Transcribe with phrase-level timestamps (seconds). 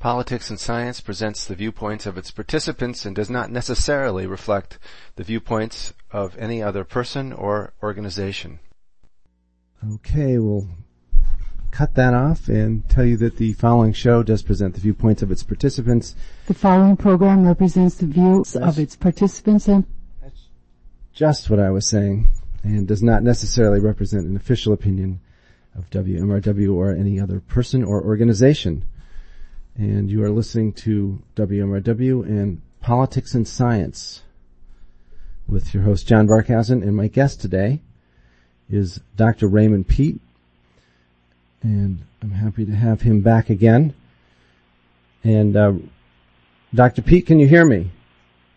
[0.00, 4.78] Politics and Science presents the viewpoints of its participants and does not necessarily reflect
[5.16, 8.60] the viewpoints of any other person or organization.
[9.92, 10.66] Okay, we'll
[11.70, 15.30] cut that off and tell you that the following show does present the viewpoints of
[15.30, 16.16] its participants.
[16.46, 19.84] The following program represents the views of its participants and
[20.22, 20.48] That's
[21.12, 22.30] just what I was saying
[22.62, 25.20] and does not necessarily represent an official opinion
[25.76, 28.86] of WMRW or any other person or organization.
[29.80, 34.20] And you are listening to WMRW and Politics and Science
[35.48, 37.80] with your host John Barkhausen and my guest today
[38.68, 39.48] is Dr.
[39.48, 40.20] Raymond Peat.
[41.62, 43.94] And I'm happy to have him back again.
[45.24, 45.72] And uh,
[46.74, 47.00] Dr.
[47.00, 47.90] Peat, can you hear me?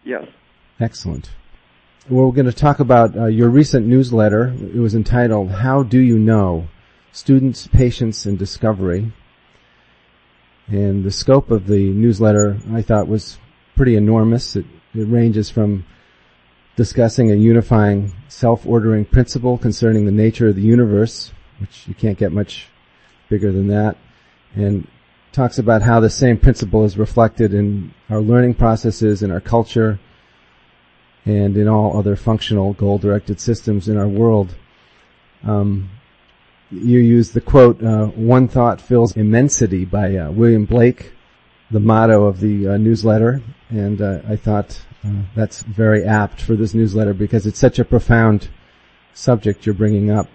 [0.03, 0.27] Yes.
[0.81, 1.31] Excellent.
[2.09, 4.53] Well, we're going to talk about uh, your recent newsletter.
[4.59, 6.67] It was entitled "How Do You Know:
[7.13, 9.13] Students, Patients, and Discovery."
[10.67, 13.37] And the scope of the newsletter, I thought, was
[13.75, 14.55] pretty enormous.
[14.55, 15.85] It, it ranges from
[16.75, 22.31] discussing a unifying self-ordering principle concerning the nature of the universe, which you can't get
[22.31, 22.67] much
[23.29, 23.97] bigger than that,
[24.55, 24.87] and
[25.31, 29.99] talks about how the same principle is reflected in our learning processes, in our culture,
[31.25, 34.55] and in all other functional goal-directed systems in our world.
[35.43, 35.89] Um,
[36.73, 41.13] you use the quote, uh, one thought fills immensity by uh, William Blake,
[41.71, 46.55] the motto of the uh, newsletter, and uh, I thought uh, that's very apt for
[46.55, 48.49] this newsletter because it's such a profound
[49.13, 50.27] subject you're bringing up.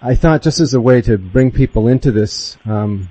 [0.00, 3.08] I thought just as a way to bring people into this, um,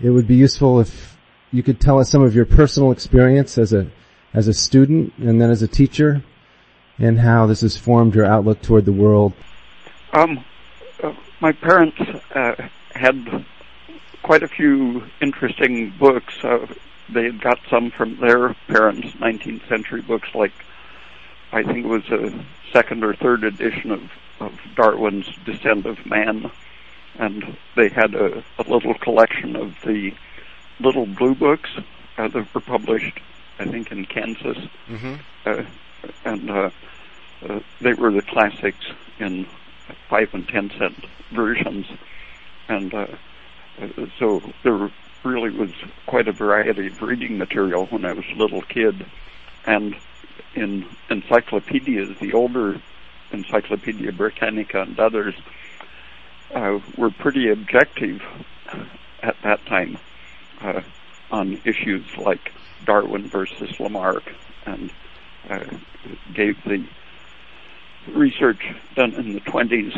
[0.00, 1.16] it would be useful if
[1.52, 3.90] you could tell us some of your personal experience as a
[4.32, 6.24] as a student and then as a teacher,
[6.98, 9.34] and how this has formed your outlook toward the world.
[10.14, 10.42] Um,
[11.42, 11.98] my parents
[12.34, 12.54] uh,
[12.94, 13.44] had
[14.22, 16.32] quite a few interesting books.
[16.42, 16.66] Uh,
[17.12, 20.52] they had got some from their parents, 19th century books, like
[21.52, 22.32] I think it was a
[22.72, 24.02] second or third edition of,
[24.40, 26.50] of Darwin's Descent of Man,
[27.18, 30.12] and they had a, a little collection of the
[30.78, 31.70] little blue books
[32.18, 33.18] uh, that were published,
[33.58, 35.14] I think, in Kansas, Mm-hmm.
[35.44, 35.64] uh,
[36.24, 36.70] and uh,
[37.48, 38.84] uh, they were the classics
[39.18, 39.46] in
[40.08, 41.86] five and ten cent versions,
[42.68, 43.06] and uh,
[44.18, 44.90] so there
[45.24, 45.70] really was
[46.06, 49.06] quite a variety of reading material when I was a little kid,
[49.66, 49.96] and
[50.54, 52.80] in encyclopedias, the older
[53.32, 55.34] Encyclopedia Britannica and others
[56.54, 58.20] uh, were pretty objective
[59.22, 59.98] at that time
[60.60, 60.82] uh,
[61.30, 62.52] on issues like
[62.84, 64.24] Darwin versus Lamarck
[64.66, 64.90] and
[65.48, 65.64] uh,
[66.34, 66.86] gave the
[68.08, 69.96] research done in the 20s,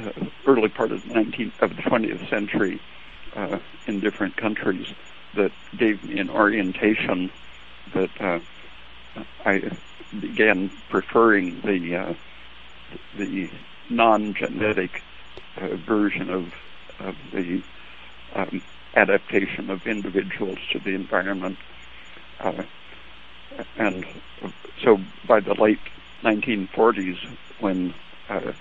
[0.00, 2.80] uh, early part of the 19th of the 20th century,
[3.36, 4.86] uh, in different countries
[5.34, 7.30] that gave me an orientation
[7.94, 8.38] that uh,
[9.44, 9.62] I
[10.20, 12.14] began preferring the uh,
[13.18, 13.50] the
[13.90, 15.02] non-genetic
[15.56, 16.52] uh, version of
[17.00, 17.62] of the
[18.34, 18.62] um,
[18.94, 21.58] adaptation of individuals to the environment.
[22.40, 22.62] Uh,
[23.76, 24.04] and
[24.82, 25.78] so by the late
[26.24, 27.94] 1940s, when
[28.28, 28.52] uh,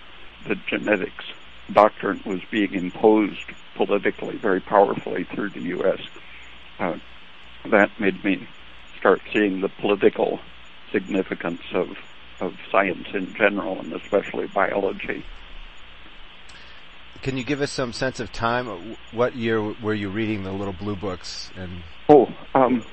[0.48, 1.26] the genetics
[1.72, 3.40] doctrine was being imposed
[3.76, 6.00] politically very powerfully through the U.S.,
[6.80, 6.98] uh,
[7.72, 8.48] that made me
[9.00, 10.40] start seeing the political
[10.92, 11.90] significance of
[12.42, 15.24] of science in general, and especially biology.
[17.22, 18.96] Can you give us some sense of time?
[19.12, 21.52] What year were you reading the little blue books?
[21.56, 22.84] And Oh, um,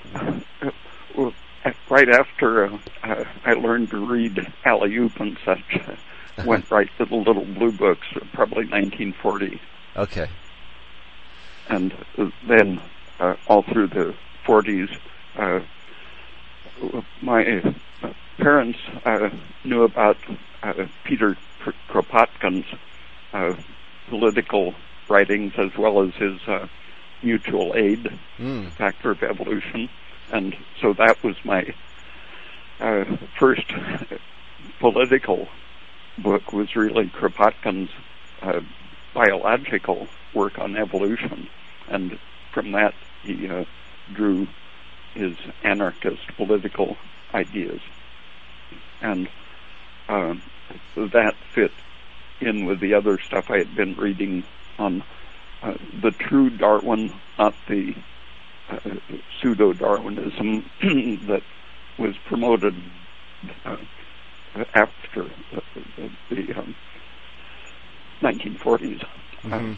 [1.90, 6.88] right after uh, uh, I learned to read alley oop and such, uh, went right
[6.98, 9.60] to the little blue books, probably 1940,
[9.96, 10.28] okay,
[11.68, 11.92] and
[12.48, 12.80] then
[13.18, 14.14] uh, all through the
[14.46, 14.88] 40s,
[15.36, 15.60] uh,
[17.20, 17.44] my
[18.02, 19.28] uh, parents uh,
[19.64, 20.16] knew about
[20.62, 21.36] uh, Peter
[21.88, 22.66] Kropotkin's
[23.32, 23.54] uh,
[24.08, 24.74] political
[25.08, 26.66] writings as well as his uh,
[27.22, 28.08] mutual aid
[28.38, 28.72] mm.
[28.72, 29.90] factor of evolution,
[30.32, 31.74] and so that was my
[32.80, 33.04] uh,
[33.38, 33.72] first
[34.78, 35.48] political
[36.18, 37.90] book was really Kropotkin's
[38.42, 38.60] uh,
[39.14, 41.48] biological work on evolution,
[41.88, 42.18] and
[42.52, 43.64] from that he uh,
[44.14, 44.46] drew
[45.14, 46.96] his anarchist political
[47.34, 47.80] ideas,
[49.00, 49.28] and
[50.08, 50.34] uh,
[50.96, 51.72] that fit
[52.40, 54.44] in with the other stuff I had been reading
[54.78, 55.02] on
[55.62, 57.94] uh, the true Darwin, not the
[58.70, 58.78] uh,
[59.40, 60.70] pseudo-Darwinism
[61.26, 61.42] that
[61.98, 62.74] was promoted
[63.64, 63.76] uh,
[64.74, 66.74] after the, the um,
[68.22, 69.04] 1940s.
[69.42, 69.76] Mhm.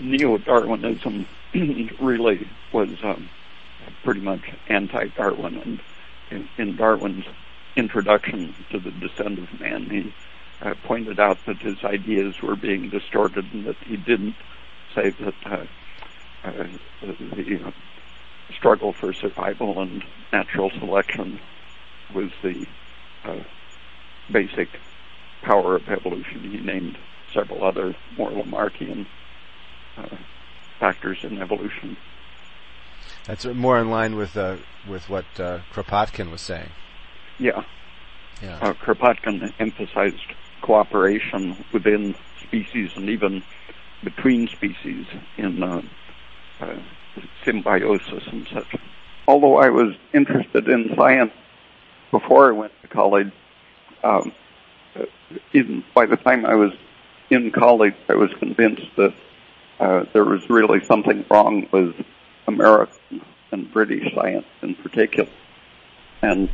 [0.00, 1.26] Neo-Darwinism
[2.00, 3.28] really was um,
[4.04, 5.56] pretty much anti-Darwin.
[5.56, 5.80] And
[6.30, 7.24] in, in Darwin's
[7.76, 10.14] introduction to the Descent of Man, he
[10.60, 14.36] uh, pointed out that his ideas were being distorted and that he didn't
[14.94, 15.34] say that
[16.44, 17.72] uh, uh, the
[18.54, 21.40] struggle for survival and natural selection
[22.12, 22.66] was the
[23.24, 23.42] uh,
[24.30, 24.80] basic
[25.42, 26.44] power of evolution.
[26.44, 26.98] He named
[27.34, 29.06] several other more Lamarckian
[29.96, 30.16] uh,
[30.78, 31.96] factors in evolution.
[33.24, 34.56] That's more in line with uh,
[34.86, 36.70] with what uh, Kropotkin was saying.
[37.38, 37.62] Yeah.
[38.42, 38.58] Yeah.
[38.60, 43.42] Uh, Kropotkin emphasized cooperation within species and even
[44.02, 45.06] between species
[45.36, 45.62] in
[47.44, 48.76] symbiosis and such.
[49.26, 51.32] Although I was interested in science
[52.10, 53.32] before I went to college,
[54.02, 54.32] um,
[55.52, 56.72] even by the time I was
[57.30, 59.14] in college, I was convinced that
[59.80, 61.94] uh, there was really something wrong with
[62.46, 65.30] American and British science in particular.
[66.22, 66.50] And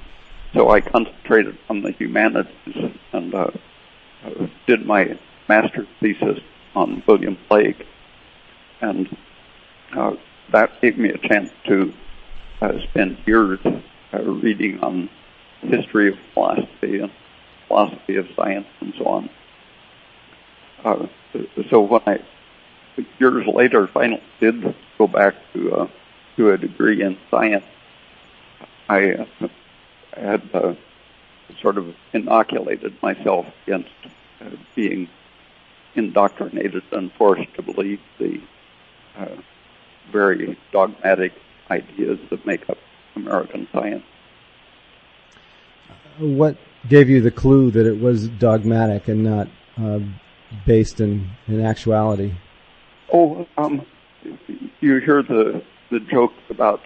[0.55, 3.51] so I concentrated on the humanities and uh,
[4.67, 5.19] did my
[5.49, 6.41] master's thesis
[6.75, 7.87] on William Blake.
[8.81, 9.15] And
[9.97, 10.13] uh,
[10.53, 11.93] that gave me a chance to
[12.61, 15.09] uh, spend years uh, reading on
[15.61, 17.11] history of philosophy and
[17.67, 19.31] philosophy of science and so on.
[20.85, 21.07] Uh,
[21.71, 22.21] so when I
[23.19, 25.89] years later finally did go back to uh,
[26.37, 27.65] to a degree in science,
[28.89, 29.49] I uh,
[30.13, 30.75] had uh,
[31.61, 33.91] sort of inoculated myself against
[34.41, 35.09] uh, being
[35.95, 38.41] indoctrinated and forced to believe the
[39.17, 39.27] uh,
[40.13, 41.33] very dogmatic
[41.71, 42.79] ideas that make up
[43.17, 44.05] American science.
[46.19, 46.57] What
[46.89, 49.49] gave you the clue that it was dogmatic and not
[49.81, 50.01] uh,
[50.67, 52.35] based in, in actuality?
[53.13, 53.87] Oh, um,
[54.81, 56.83] you hear the the joke about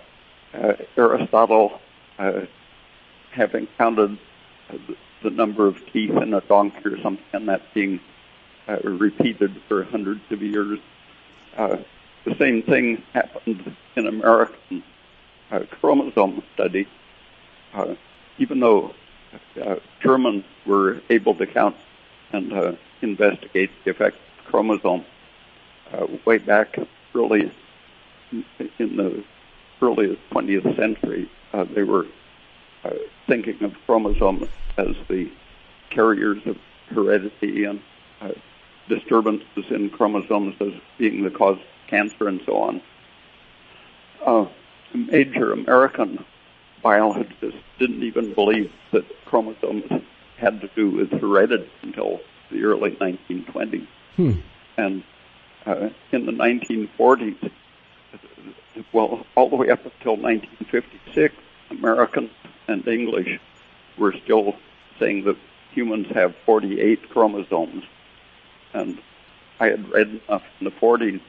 [0.55, 1.81] uh, Aristotle
[2.19, 2.43] uh,
[3.33, 4.19] having counted
[4.71, 8.01] the, the, number of teeth in a donkey or something, and that being
[8.69, 10.79] uh, repeated for hundreds of years.
[12.25, 14.83] Uh, the same thing happened in American
[15.51, 16.87] uh, chromosome study.
[17.75, 17.95] Uh,
[18.39, 18.95] even though
[20.03, 21.77] Germans were able to count
[22.33, 25.05] and investigate the effect of chromosomes
[25.93, 26.79] uh, way back
[27.13, 27.53] really
[28.79, 29.23] in the
[29.81, 32.07] early 20th century, uh, they were
[32.85, 32.91] uh,
[33.27, 34.49] thinking of chromosomes
[34.79, 35.31] as the
[35.91, 36.57] carriers of
[36.89, 37.81] heredity and
[38.21, 38.31] uh,
[38.89, 41.59] disturbances in chromosomes as being the cause
[41.93, 42.83] cancer and so on.
[44.25, 44.47] Uh,
[44.94, 46.25] major American
[46.83, 49.85] biologists didn't even believe that chromosomes
[50.39, 53.87] had to do with heredity until the early 1920s.
[54.17, 54.33] Hmm.
[54.77, 55.05] And
[55.67, 57.50] uh, in the 1940s,
[58.93, 61.35] well, all the way up until 1956,
[61.71, 62.31] American
[62.69, 63.38] and English
[63.99, 64.56] were still
[64.99, 65.37] saying that
[65.73, 67.85] humans have 48 chromosomes.
[68.73, 68.99] And
[69.61, 71.21] I had read enough in the 40s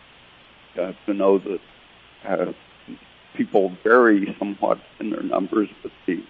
[0.79, 1.61] uh, to know that
[2.25, 2.53] uh,
[3.35, 6.23] people vary somewhat in their numbers, but the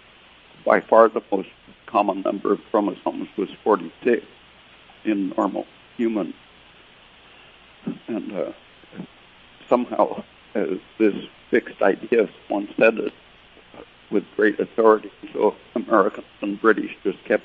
[0.65, 1.49] by far the most
[1.85, 4.25] common number of chromosomes was 46
[5.03, 5.65] in normal
[5.97, 6.33] humans
[8.07, 8.51] and uh,
[9.69, 10.23] somehow
[10.55, 10.65] uh,
[10.97, 11.15] this
[11.49, 13.13] fixed idea, someone said it
[14.11, 15.11] with great authority.
[15.33, 17.43] So Americans and British just kept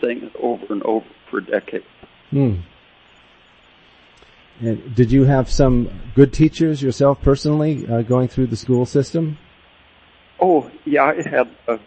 [0.00, 1.84] saying it over and over for decades.
[2.30, 2.56] Hmm.
[4.60, 9.38] And did you have some good teachers yourself personally uh, going through the school system?
[10.40, 11.78] Oh, yeah, I had uh,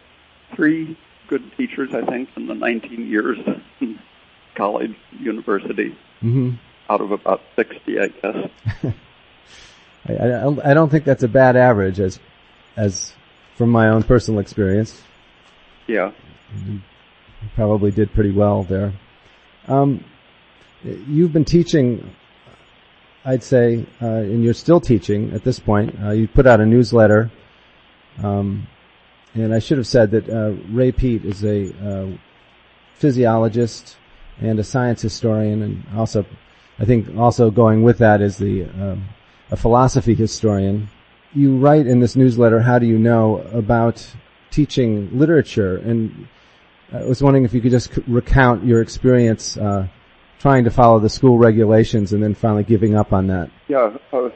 [0.55, 3.37] three good teachers, I think, in the 19 years
[3.79, 3.99] in
[4.55, 5.95] college, university.
[6.21, 6.55] Mm-hmm
[6.89, 8.49] out of about 60, I guess.
[10.07, 12.19] I, I, I don't think that's a bad average as,
[12.75, 13.13] as
[13.55, 15.01] from my own personal experience.
[15.87, 16.11] Yeah.
[16.67, 16.81] You
[17.55, 18.93] probably did pretty well there.
[19.67, 20.03] Um,
[20.83, 22.13] you've been teaching,
[23.25, 25.95] I'd say, uh, and you're still teaching at this point.
[26.03, 27.31] Uh, you put out a newsletter,
[28.21, 28.67] um,
[29.33, 32.17] and I should have said that uh, Ray Peat is a uh,
[32.95, 33.95] physiologist
[34.41, 36.25] and a science historian, and also
[36.79, 39.05] I think also going with that is the um,
[39.51, 40.89] a philosophy historian.
[41.33, 44.05] You write in this newsletter, "How do you know?" about
[44.51, 46.27] teaching literature, and
[46.91, 49.87] I was wondering if you could just recount your experience uh,
[50.43, 53.49] trying to follow the school regulations and then finally giving up on that.
[53.69, 54.29] Yeah, uh,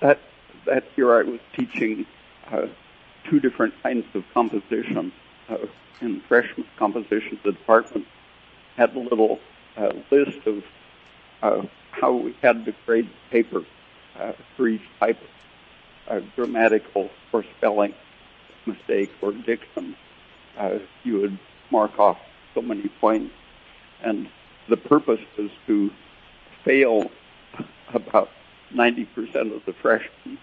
[0.00, 0.18] that
[0.66, 2.06] that year I was teaching
[2.50, 2.66] uh,
[3.30, 5.12] two different kinds of composition.
[5.48, 5.58] Uh,
[6.00, 8.06] in freshman composition, the department
[8.76, 9.38] had a little
[9.76, 10.64] uh, list of
[11.42, 13.64] uh, how we had to grade paper
[14.18, 15.18] uh, for each type
[16.08, 17.94] a grammatical or spelling
[18.66, 19.94] mistake or diction,
[20.56, 21.38] uh, you would
[21.70, 22.18] mark off
[22.54, 23.32] so many points.
[24.02, 24.28] And
[24.68, 25.90] the purpose was to
[26.64, 27.10] fail
[27.92, 28.30] about
[28.72, 30.38] 90% of the freshmen.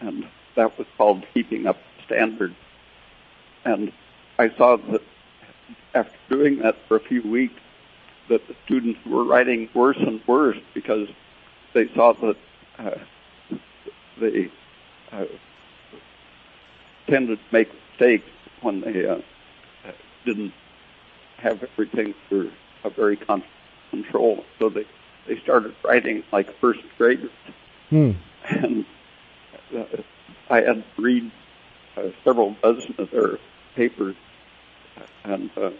[0.00, 2.54] And that was called keeping up standard.
[3.64, 3.92] And
[4.38, 5.02] I saw that
[5.94, 7.60] after doing that for a few weeks,
[8.28, 11.08] that the students were writing worse and worse because
[11.72, 12.36] they saw that
[12.78, 12.98] uh,
[14.20, 14.50] they
[15.12, 15.24] uh,
[17.06, 18.28] tended to make mistakes
[18.60, 19.18] when they uh,
[20.24, 20.52] didn't
[21.38, 22.50] have everything a
[22.90, 23.50] very constant
[23.90, 24.44] control.
[24.58, 24.86] So they
[25.26, 27.30] they started writing like first graders,
[27.90, 28.12] Hmm.
[28.48, 28.84] and
[29.76, 29.84] uh,
[30.50, 31.30] I had to read
[31.96, 33.38] uh, several dozen of their
[33.74, 34.16] papers,
[35.24, 35.70] and uh,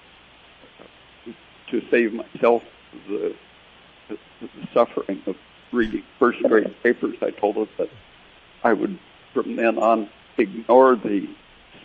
[1.71, 2.63] to save myself
[3.09, 3.35] the,
[4.09, 5.37] the, the suffering of
[5.73, 7.91] reading first grade papers, I told them that
[8.65, 8.99] I would
[9.35, 11.29] from then on ignore the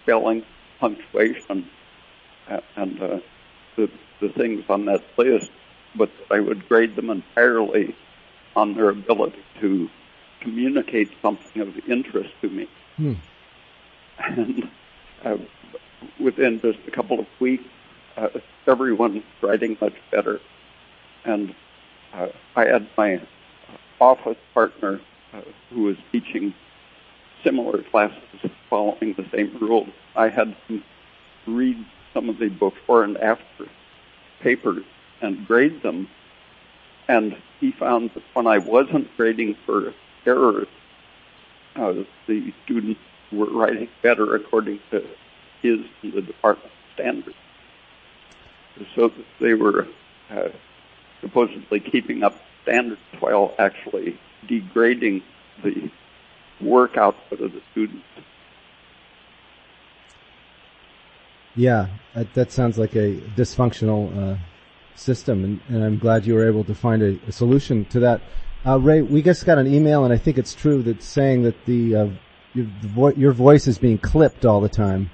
[0.01, 0.43] spelling,
[0.79, 1.69] punctuation,
[2.75, 3.19] and uh,
[3.75, 3.89] the
[4.19, 5.51] the things on that list,
[5.95, 7.95] but I would grade them entirely
[8.55, 9.89] on their ability to
[10.39, 12.67] communicate something of interest to me.
[12.97, 13.13] Hmm.
[14.19, 14.69] And
[15.25, 15.37] uh,
[16.19, 17.63] within just a couple of weeks,
[18.17, 18.29] uh,
[18.67, 20.39] everyone was writing much better.
[21.25, 21.55] And
[22.13, 23.21] uh, I had my
[23.99, 25.01] office partner
[25.33, 26.53] uh, who was teaching
[27.43, 29.89] similar classes following the same rules.
[30.15, 30.83] I had him
[31.47, 33.67] read some of the before and after
[34.41, 34.83] papers
[35.21, 36.07] and grade them.
[37.07, 39.93] And he found that when I wasn't grading for
[40.25, 40.67] errors,
[41.75, 41.93] uh,
[42.27, 42.99] the students
[43.31, 45.05] were writing better according to
[45.61, 47.35] his and the department standards.
[48.95, 49.87] So that they were
[50.29, 50.49] uh,
[51.21, 55.23] supposedly keeping up standards while actually degrading
[55.63, 55.89] the
[56.59, 58.05] work output of the students.
[61.55, 64.37] Yeah, that, that sounds like a dysfunctional uh,
[64.95, 68.21] system, and, and I'm glad you were able to find a, a solution to that.
[68.65, 71.65] Uh, Ray, we just got an email, and I think it's true that's saying that
[71.65, 72.07] the, uh,
[72.53, 75.11] your, the vo- your voice is being clipped all the time.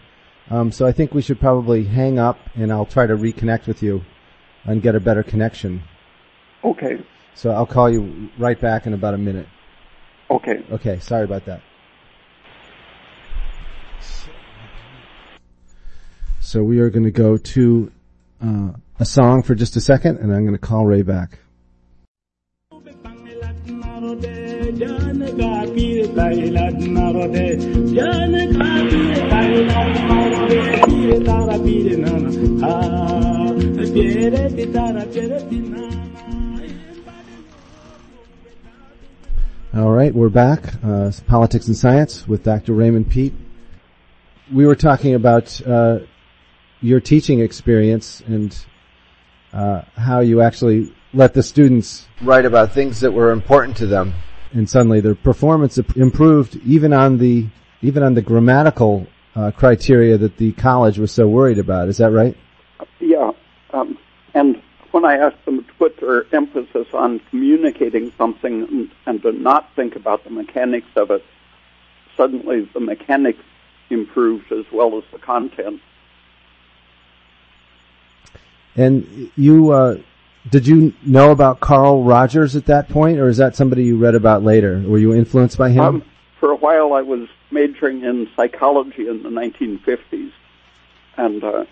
[0.49, 3.83] Um, so I think we should probably hang up, and I'll try to reconnect with
[3.83, 4.03] you
[4.63, 5.83] and get a better connection.
[6.63, 6.99] Okay,
[7.35, 9.47] So I'll call you right back in about a minute.
[10.29, 10.63] okay.
[10.71, 11.61] Okay, sorry about that.
[16.49, 17.91] So we are going to go to
[18.43, 21.37] uh, a song for just a second, and I'm going to call Ray back.
[39.75, 40.63] All right, we're back.
[40.83, 42.73] Uh, Politics and Science with Dr.
[42.73, 43.35] Raymond Peat.
[44.51, 45.99] We were talking about uh,
[46.81, 48.57] your teaching experience and
[49.53, 54.13] uh, how you actually let the students write about things that were important to them,
[54.53, 57.47] and suddenly their performance improved even on the
[57.81, 61.89] even on the grammatical uh, criteria that the college was so worried about.
[61.89, 62.35] Is that right?
[62.99, 63.31] Yeah,
[63.71, 63.97] um,
[64.33, 69.31] and when I asked them to put their emphasis on communicating something and, and to
[69.31, 71.23] not think about the mechanics of it,
[72.17, 73.43] suddenly the mechanics
[73.89, 75.81] improved as well as the content.
[78.75, 79.97] And you uh,
[80.49, 84.15] did you know about Carl Rogers at that point, or is that somebody you read
[84.15, 84.81] about later?
[84.85, 85.83] Were you influenced by him?
[85.83, 86.05] Um,
[86.39, 90.31] for a while, I was majoring in psychology in the 1950s,
[91.17, 91.65] and uh,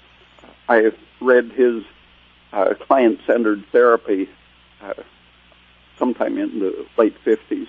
[0.67, 1.83] I read his
[2.51, 4.29] uh, client-centered therapy
[4.81, 4.93] uh,
[5.97, 7.67] sometime in the late 50s.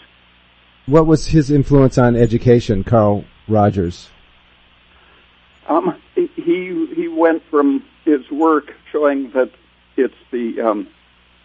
[0.87, 4.11] what was his influence on education, Carl Rogers?
[5.68, 6.26] Um, he
[6.97, 9.50] he went from his work showing that
[9.96, 10.88] it's the um,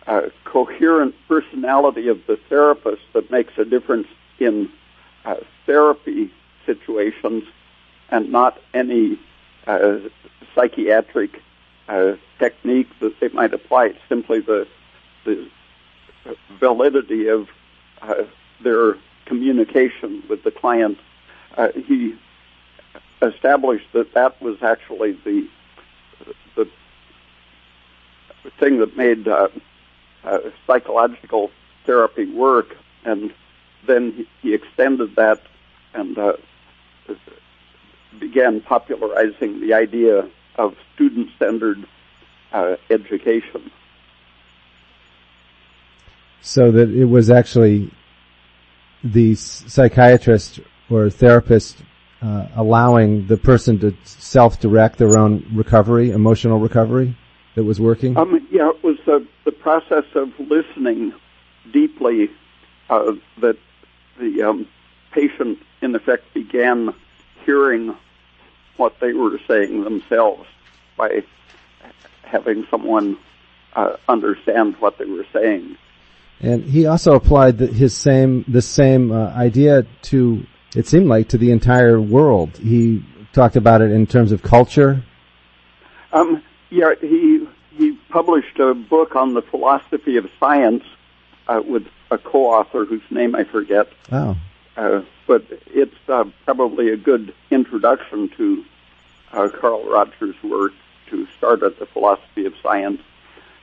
[0.07, 4.07] uh, coherent personality of the therapist that makes a difference
[4.39, 4.69] in
[5.25, 6.31] uh, therapy
[6.65, 7.43] situations,
[8.09, 9.19] and not any
[9.67, 9.97] uh,
[10.55, 11.41] psychiatric
[11.89, 13.87] uh, technique that they might apply.
[13.87, 14.65] It's simply the
[15.25, 15.49] the
[16.59, 17.49] validity of
[18.01, 18.23] uh,
[18.61, 20.97] their communication with the client.
[21.57, 22.15] Uh, he
[23.21, 25.47] established that that was actually the
[26.55, 26.67] the
[28.59, 29.47] thing that made uh,
[30.23, 31.51] uh, psychological
[31.85, 32.75] therapy work,
[33.05, 33.33] and
[33.87, 35.41] then he, he extended that
[35.93, 36.33] and uh,
[38.19, 41.85] began popularizing the idea of student-centered
[42.51, 43.71] uh, education.
[46.41, 47.91] So that it was actually
[49.03, 51.81] the psychiatrist or therapist
[52.23, 57.15] uh, allowing the person to self-direct their own recovery, emotional recovery,
[57.55, 58.17] that was working?
[58.17, 61.13] Um, yeah, it was the, the process of listening
[61.71, 62.29] deeply
[62.89, 63.57] uh, that
[64.19, 64.67] the um,
[65.11, 66.93] patient, in effect, began
[67.45, 67.95] hearing
[68.77, 70.47] what they were saying themselves
[70.97, 71.23] by
[72.23, 73.17] having someone
[73.75, 75.77] uh, understand what they were saying.
[76.39, 81.29] And he also applied the, his same the same uh, idea to it seemed like
[81.29, 82.57] to the entire world.
[82.57, 83.03] He
[83.33, 85.03] talked about it in terms of culture.
[86.11, 90.83] Um, yeah, he he published a book on the philosophy of science
[91.47, 93.87] uh, with a co-author whose name I forget.
[94.11, 94.37] Oh.
[94.77, 98.65] Uh, but it's uh, probably a good introduction to
[99.31, 100.73] uh, Carl Rogers' work
[101.09, 103.01] to start at the philosophy of science.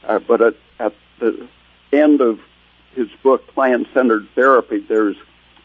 [0.05, 1.49] Uh, but at, at the
[1.93, 2.41] end of
[2.95, 5.17] his book, Client-Centered Therapy, there's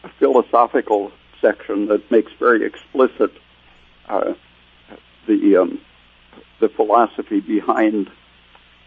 [0.04, 1.10] a philosophical
[1.46, 3.32] section that makes very explicit
[4.08, 4.34] uh,
[5.26, 5.80] the um,
[6.60, 8.10] the philosophy behind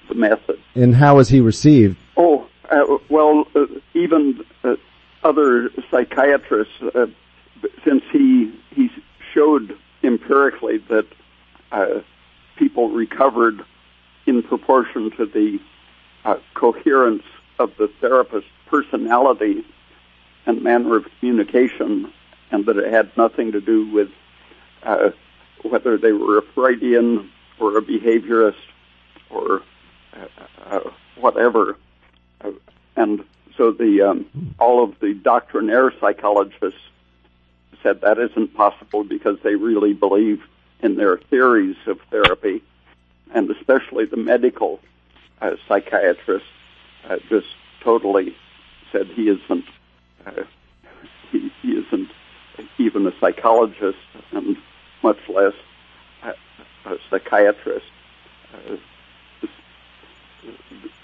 [0.08, 0.60] the method.
[0.75, 1.98] And how was he received?
[2.18, 4.75] Oh, uh, well, uh, even uh,
[5.24, 7.08] other psychiatrists, uh,
[7.86, 8.89] since he he
[9.34, 11.06] showed empirically that
[11.72, 12.01] uh,
[12.58, 13.63] people recovered
[14.25, 15.60] in proportion to the
[16.25, 17.24] uh, coherence
[17.60, 19.63] of the therapist's personality
[20.46, 22.12] and manner of communication,
[22.51, 24.10] and that it had nothing to do with
[24.84, 25.12] uh,
[25.63, 27.29] whether they were a Freudian
[27.60, 28.56] or a behaviorist
[29.29, 29.62] or
[30.13, 30.27] uh,
[30.65, 31.77] uh, whatever.
[32.41, 32.51] Uh,
[32.96, 33.24] and
[33.58, 36.79] so the um, all of the doctrinaire psychologists
[37.84, 40.44] said that isn't possible because they really believe
[40.82, 42.62] in their theories of therapy,
[43.34, 44.79] and especially the medical
[45.41, 46.48] uh, psychiatrists
[47.10, 47.48] uh, just
[47.82, 48.36] totally
[48.91, 49.65] said he isn't
[50.25, 50.44] uh,
[51.32, 52.10] he, he isn't
[52.78, 53.98] even a psychologist
[54.32, 54.58] and
[55.04, 55.54] much less
[56.24, 56.30] a,
[56.89, 57.86] a psychiatrist.
[58.54, 58.76] Uh,
[59.41, 59.50] the,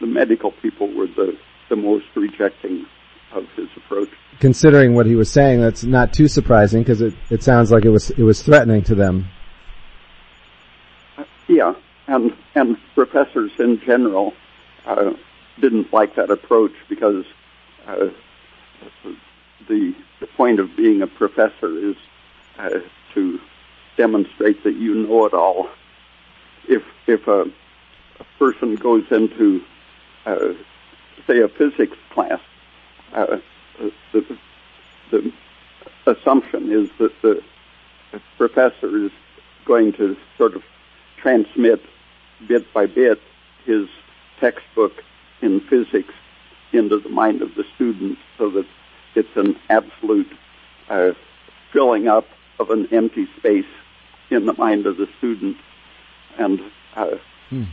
[0.02, 1.38] the medical people were the,
[1.70, 2.86] the most rejecting
[3.34, 4.10] of his approach.
[4.40, 7.90] Considering what he was saying, that's not too surprising because it, it sounds like it
[7.90, 9.28] was it was threatening to them.
[11.18, 11.74] Uh, yeah,
[12.08, 14.34] and and professors in general
[14.86, 15.12] uh,
[15.62, 17.24] didn't like that approach because
[17.88, 18.08] uh,
[19.68, 21.96] the the point of being a professor is
[22.58, 22.80] uh,
[23.14, 23.40] to
[23.98, 25.70] demonstrate that you know it all.
[26.68, 27.42] If if a,
[28.20, 29.64] a person goes into
[30.26, 30.54] uh,
[31.28, 32.40] say a physics class,
[33.14, 33.38] uh,
[34.12, 34.38] the,
[35.12, 35.32] the
[36.06, 37.42] assumption is that the
[38.38, 39.12] professor is
[39.66, 40.64] going to sort of
[41.18, 41.82] transmit
[42.48, 43.20] bit by bit
[43.66, 43.88] his
[44.40, 45.04] textbook
[45.42, 46.14] in physics
[46.72, 48.66] into the mind of the student so that
[49.16, 50.32] it's an absolute
[50.90, 51.12] uh,
[51.72, 52.28] filling up
[52.60, 53.66] of an empty space
[54.30, 55.58] in the mind of the student,
[56.38, 56.62] and
[56.96, 57.16] uh,
[57.50, 57.64] hmm.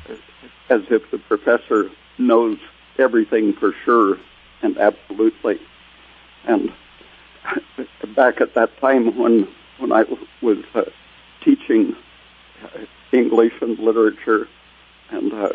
[0.69, 2.59] as if the professor knows
[2.99, 4.19] everything for sure
[4.63, 5.61] and absolutely.
[6.45, 6.73] And
[8.17, 10.05] back at that time when when I
[10.41, 10.85] was uh,
[11.45, 11.97] teaching
[12.63, 12.79] uh,
[13.13, 14.49] English and literature
[15.11, 15.53] and uh,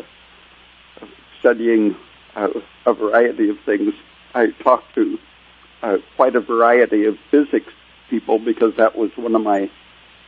[1.40, 1.96] studying
[2.36, 2.48] uh,
[2.84, 3.94] a variety of things,
[4.34, 5.18] I talked to
[5.82, 7.72] uh, quite a variety of physics
[8.10, 9.70] people because that was one of my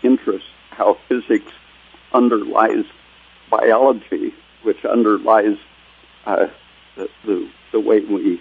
[0.02, 1.50] interests, how physics
[2.12, 2.84] underlies
[3.50, 4.32] biology,
[4.62, 5.56] which underlies
[6.26, 6.46] uh,
[6.96, 8.40] the, the, the way we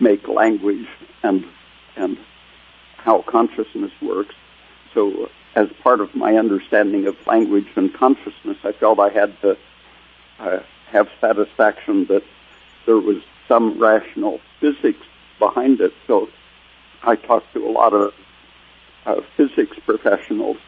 [0.00, 0.86] make language
[1.22, 1.44] and
[1.96, 2.16] and
[2.96, 4.34] how consciousness works.
[4.94, 9.56] So, as part of my understanding of language and consciousness, I felt I had to
[10.38, 12.22] uh, have satisfaction that
[12.86, 15.04] there was some rational physics
[15.38, 15.92] behind it.
[16.06, 16.28] So,
[17.02, 18.12] I talked to a lot of
[19.06, 20.58] uh, physics professionals,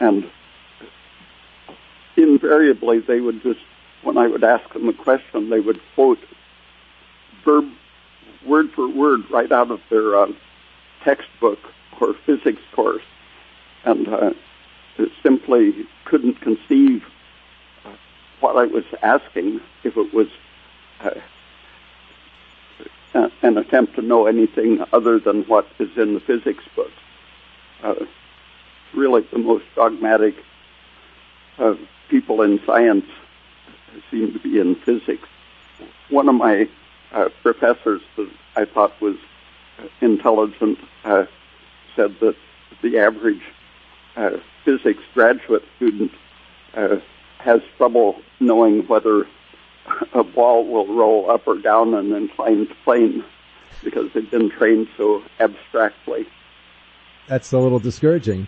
[0.00, 0.30] and
[2.16, 3.60] invariably they would just,
[4.02, 6.18] when I would ask them a question, they would quote
[7.44, 7.70] verb
[8.46, 10.32] word for word right out of their uh,
[11.04, 11.58] textbook
[12.00, 13.02] or physics course,
[13.84, 14.32] and uh,
[15.22, 17.04] simply couldn't conceive
[17.84, 17.90] uh,
[18.40, 20.28] what I was asking if it was
[23.14, 26.90] uh, an attempt to know anything other than what is in the physics book.
[27.82, 27.94] Uh,
[28.94, 30.34] really, the most dogmatic
[31.58, 31.74] uh,
[32.08, 33.04] people in science
[34.10, 35.28] seem to be in physics.
[36.08, 36.68] One of my
[37.12, 39.16] uh, professors that I thought was
[40.00, 41.26] intelligent uh,
[41.96, 42.36] said that
[42.82, 43.42] the average
[44.64, 46.12] physics graduate student
[47.38, 49.26] has trouble knowing whether
[50.12, 53.24] a ball will roll up or down an inclined plane
[53.82, 56.26] because they've been trained so abstractly.
[57.28, 58.46] that's a little discouraging.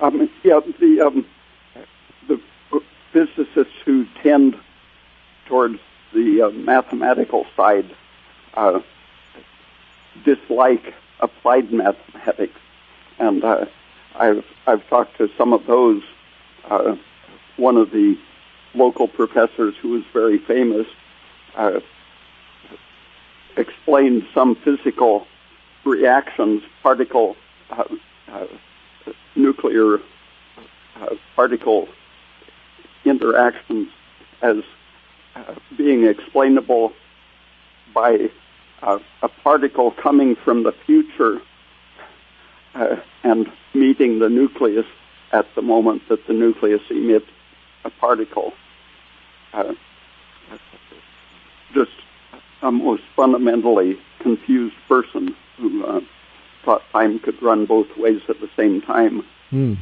[0.00, 1.26] Um, yeah, the um,
[2.28, 2.40] the
[3.12, 4.56] physicists who tend
[5.46, 5.78] towards
[6.14, 7.94] the uh, mathematical side
[8.54, 8.80] uh,
[10.24, 12.58] dislike applied mathematics,
[13.18, 13.66] and uh,
[14.14, 16.02] I've I've talked to some of those.
[16.64, 16.96] Uh,
[17.56, 18.16] one of the
[18.74, 20.86] local professors who was very famous
[21.56, 21.80] uh,
[23.56, 25.26] explained some physical
[25.84, 27.36] reactions, particle,
[27.70, 27.84] uh,
[28.28, 28.46] uh,
[29.34, 29.98] nuclear
[30.96, 31.88] uh, particle
[33.04, 33.88] interactions
[34.42, 34.56] as
[35.34, 36.92] uh, being explainable
[37.94, 38.30] by
[38.82, 41.40] uh, a particle coming from the future
[43.24, 44.86] and meeting the nucleus
[45.32, 47.26] at the moment that the nucleus emits
[47.84, 48.52] a particle.
[51.74, 51.90] just
[52.62, 56.00] a most fundamentally confused person who uh,
[56.64, 59.24] thought time could run both ways at the same time.
[59.50, 59.74] Hmm.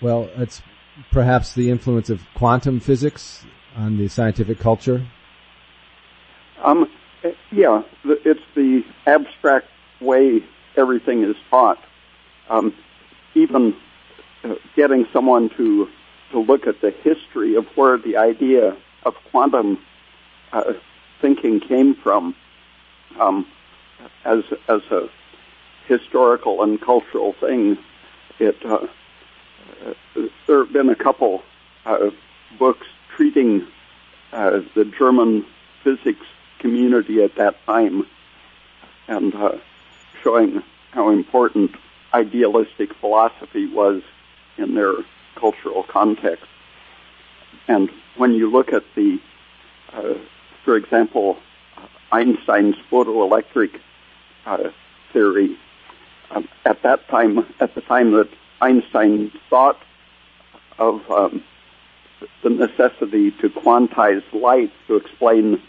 [0.00, 0.62] Well, it's
[1.10, 3.44] perhaps the influence of quantum physics
[3.76, 5.06] on the scientific culture.
[6.62, 6.90] Um,
[7.52, 9.68] yeah, it's the abstract
[10.00, 10.42] way
[10.76, 11.82] everything is taught.
[12.48, 12.74] Um,
[13.34, 13.85] even uh,
[14.74, 15.88] getting someone to
[16.32, 19.78] to look at the history of where the idea of quantum
[20.52, 20.72] uh,
[21.20, 22.34] thinking came from
[23.18, 23.46] um,
[24.24, 25.08] as as a
[25.86, 27.78] historical and cultural thing.
[28.38, 28.86] It uh,
[30.46, 31.42] there have been a couple
[31.84, 32.10] uh,
[32.58, 33.66] books treating
[34.32, 35.46] uh, the German
[35.82, 36.26] physics
[36.58, 38.06] community at that time
[39.08, 39.52] and uh,
[40.22, 41.70] showing how important
[42.12, 44.02] idealistic philosophy was
[44.58, 44.94] in their
[45.34, 46.46] cultural context.
[47.68, 49.18] And when you look at the
[49.92, 50.14] uh,
[50.66, 51.38] for example,
[52.12, 53.80] Einstein's photoelectric
[54.44, 54.70] uh,
[55.12, 55.56] theory.
[56.32, 58.28] Um, at that time, at the time that
[58.60, 59.80] Einstein thought
[60.78, 61.42] of um,
[62.42, 65.62] the necessity to quantize light to explain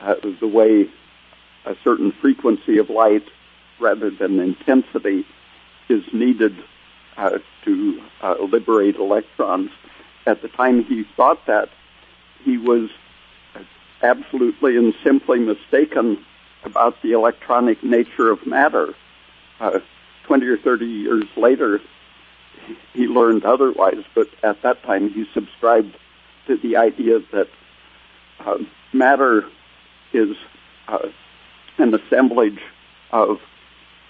[0.00, 0.88] uh, the way
[1.64, 3.24] a certain frequency of light
[3.80, 5.26] rather than intensity
[5.88, 6.56] is needed
[7.16, 9.70] to uh, liberate electrons.
[10.26, 11.68] At the time he thought that,
[12.44, 12.90] he was
[14.02, 16.24] absolutely and simply mistaken
[16.64, 18.94] about the electronic nature of matter.
[19.60, 19.80] Uh,
[20.24, 21.80] 20 or 30 years later,
[22.92, 25.96] he learned otherwise, but at that time he subscribed
[26.46, 27.48] to the idea that
[28.40, 28.58] uh,
[28.92, 29.44] matter
[30.12, 30.36] is
[30.88, 31.08] uh,
[31.78, 32.60] an assemblage
[33.12, 33.40] of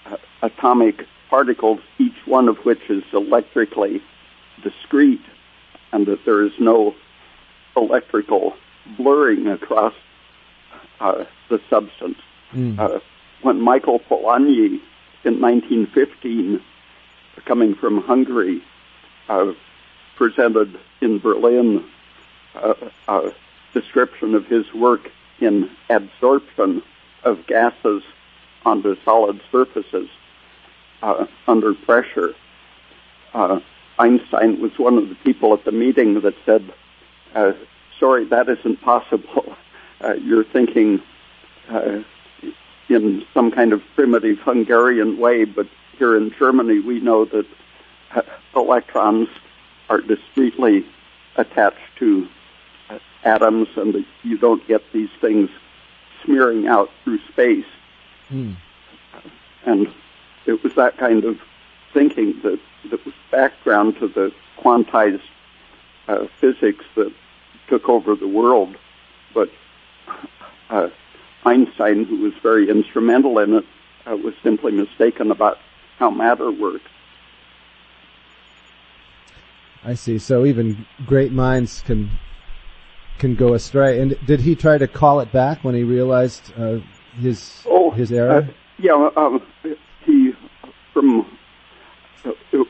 [0.05, 4.01] uh, atomic particles, each one of which is electrically
[4.63, 5.21] discrete,
[5.91, 6.95] and that there is no
[7.75, 8.55] electrical
[8.97, 9.93] blurring across
[10.99, 12.17] uh, the substance.
[12.53, 12.79] Mm.
[12.79, 12.99] Uh,
[13.41, 14.79] when Michael Polanyi
[15.23, 16.61] in 1915,
[17.45, 18.63] coming from Hungary,
[19.29, 19.53] uh,
[20.15, 21.85] presented in Berlin
[22.55, 22.73] uh,
[23.07, 23.31] a
[23.73, 26.81] description of his work in adsorption
[27.23, 28.01] of gases
[28.65, 30.09] onto solid surfaces
[31.01, 32.33] uh, under pressure.
[33.33, 33.59] Uh,
[33.99, 36.71] Einstein was one of the people at the meeting that said,
[37.99, 39.55] sorry, that isn't possible.
[39.99, 41.01] Uh, you're thinking
[41.69, 42.03] uh,
[42.87, 47.47] in some kind of primitive Hungarian way, but here in Germany we know that
[48.15, 48.21] uh,
[48.55, 49.27] electrons
[49.89, 50.85] are discretely
[51.35, 52.27] attached to
[52.89, 55.49] uh, atoms and that you don't get these things
[56.23, 57.65] smearing out through space.
[58.27, 58.53] Hmm.
[59.65, 59.91] And
[60.47, 61.39] it was that kind of
[61.93, 65.21] thinking that, that was background to the quantized
[66.07, 67.13] uh, physics that
[67.67, 68.75] took over the world.
[69.33, 69.49] But
[70.69, 70.89] uh,
[71.45, 73.65] Einstein, who was very instrumental in it,
[74.05, 75.57] uh, was simply mistaken about
[75.99, 76.89] how matter works.
[79.83, 80.17] I see.
[80.17, 82.11] So even great minds can
[83.19, 83.99] can go astray.
[83.99, 86.79] And did he try to call it back when he realized uh,
[87.19, 88.47] his oh, his error?
[88.49, 89.41] Uh, yeah, um,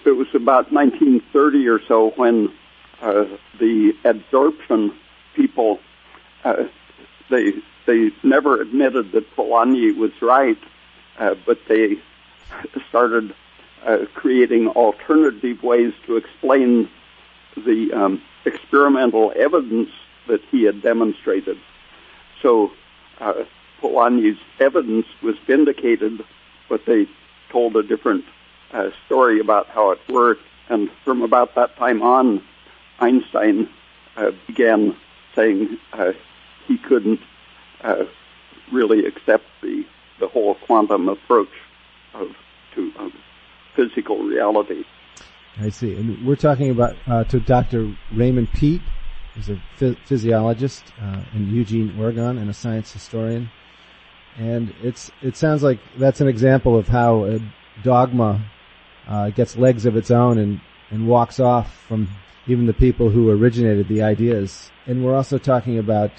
[0.08, 2.52] it, was about 1930 or so when
[3.02, 3.26] uh,
[3.60, 4.94] the adsorption
[5.36, 5.80] people,
[6.44, 6.64] uh,
[7.30, 7.54] they
[7.86, 10.58] they never admitted that Polanyi was right,
[11.20, 11.98] uh, but they
[12.90, 13.34] started
[13.86, 16.90] uh, creating alternative ways to explain
[17.56, 19.90] the um, experimental evidence
[20.28, 21.58] that he had demonstrated.
[22.42, 22.72] So
[23.20, 23.46] uh,
[23.82, 26.24] Polanyi's evidence was vindicated,
[26.70, 27.08] but they
[27.50, 28.26] told a different
[28.74, 30.44] uh, story about how it worked.
[30.70, 32.44] And from about that time on,
[33.00, 33.70] Einstein
[34.16, 34.96] uh, began
[35.36, 36.12] saying uh,
[36.68, 37.22] he couldn't
[37.82, 38.06] uh,
[38.72, 39.86] really accept the
[40.20, 41.52] the whole quantum approach
[42.16, 42.36] of
[42.74, 43.14] to um,
[43.76, 44.84] physical reality.
[45.60, 45.96] I see.
[45.96, 47.96] And we're talking about uh, to Dr.
[48.12, 48.82] Raymond Peat,
[49.34, 53.50] who's a physiologist uh, in Eugene, Oregon, and a science historian.
[54.38, 57.40] And it's it sounds like that's an example of how a
[57.84, 58.44] dogma
[59.08, 62.08] uh, gets legs of its own and and walks off from
[62.48, 64.72] even the people who originated the ideas.
[64.86, 66.12] And we're also talking about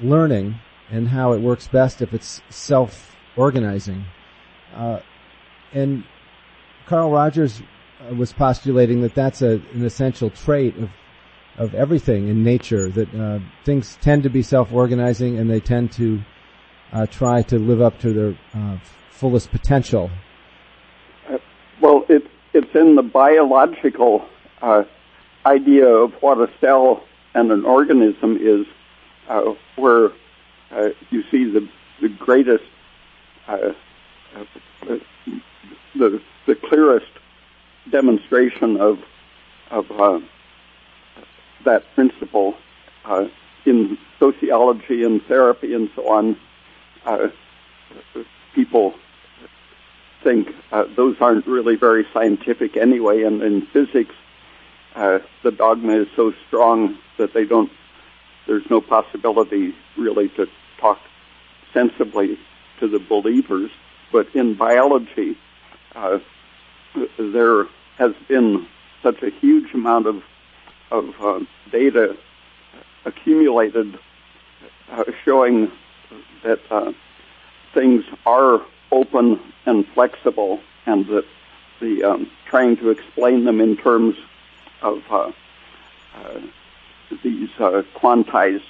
[0.00, 0.54] learning
[0.90, 4.04] and how it works best if it's self-organizing.
[4.74, 5.00] Uh,
[5.72, 6.04] and
[6.86, 7.62] Carl Rogers
[8.00, 10.90] uh, was postulating that that's a, an essential trait of
[11.58, 12.88] of everything in nature.
[12.88, 16.22] That uh, things tend to be self-organizing, and they tend to
[16.92, 18.78] uh, try to live up to their uh,
[19.10, 20.10] fullest potential.
[21.28, 21.38] Uh,
[21.80, 24.24] well, it's it's in the biological
[24.60, 24.84] uh,
[25.46, 27.02] idea of what a cell
[27.34, 28.66] and an organism is,
[29.76, 30.10] where
[31.10, 31.68] you see the
[32.00, 32.64] the greatest
[35.94, 37.06] the the clearest
[37.90, 38.98] demonstration of
[39.70, 40.20] of uh,
[41.64, 42.54] that principle
[43.04, 43.26] uh,
[43.64, 46.36] in sociology and therapy and so on.
[47.04, 47.28] Uh,
[48.54, 48.94] people
[50.22, 54.14] think uh, those aren't really very scientific anyway, and in physics,
[54.94, 57.70] uh, the dogma is so strong that they don't.
[58.46, 60.46] There's no possibility really to
[60.78, 60.98] talk
[61.72, 62.38] sensibly
[62.80, 63.70] to the believers.
[64.10, 65.38] But in biology,
[65.94, 66.18] uh,
[67.18, 68.66] there has been
[69.02, 70.22] such a huge amount of
[70.90, 72.16] of uh, data
[73.06, 73.98] accumulated
[74.90, 75.72] uh, showing
[76.44, 76.92] that uh,
[77.72, 78.60] things are
[78.92, 81.24] open and flexible, and that
[81.80, 84.14] the um, trying to explain them in terms
[84.82, 85.32] of uh,
[86.14, 86.40] uh,
[87.22, 88.62] these uh, quantized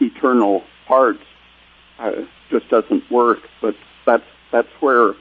[0.00, 1.22] eternal parts
[2.50, 3.40] just doesn't work.
[3.60, 5.14] But that's that's where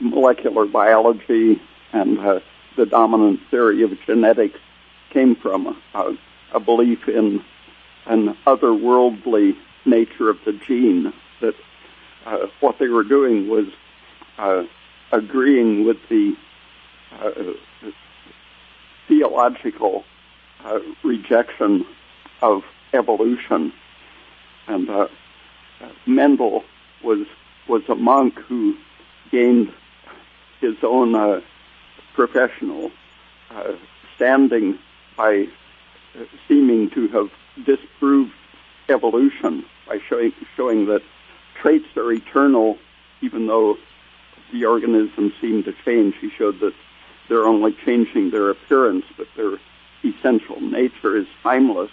[0.00, 1.60] molecular biology
[1.92, 2.40] and uh,
[2.76, 4.58] the dominant theory of genetics
[5.10, 6.12] came from uh,
[6.52, 7.44] a belief in
[8.06, 11.12] an otherworldly nature of the gene.
[11.40, 11.54] That
[12.26, 13.66] uh, what they were doing was
[14.38, 14.64] uh,
[15.12, 16.34] agreeing with the
[17.20, 17.30] uh,
[19.08, 20.04] theological
[20.64, 21.84] uh, rejection
[22.40, 23.72] of evolution,
[24.68, 24.88] and
[26.06, 26.64] Mendel
[27.02, 27.26] was
[27.68, 28.76] was a monk who
[29.30, 29.72] gained
[30.60, 31.40] his own uh,
[32.14, 32.90] professional
[33.50, 33.72] uh,
[34.16, 34.78] standing
[35.16, 35.46] by
[36.18, 37.30] uh, seeming to have
[37.66, 38.32] disproved
[38.88, 41.02] evolution by showing, showing that
[41.60, 42.78] traits are eternal
[43.20, 43.76] even though
[44.52, 46.14] the organisms seem to change.
[46.20, 46.74] He showed that
[47.28, 49.58] they're only changing their appearance, but their
[50.04, 51.90] essential nature is timeless.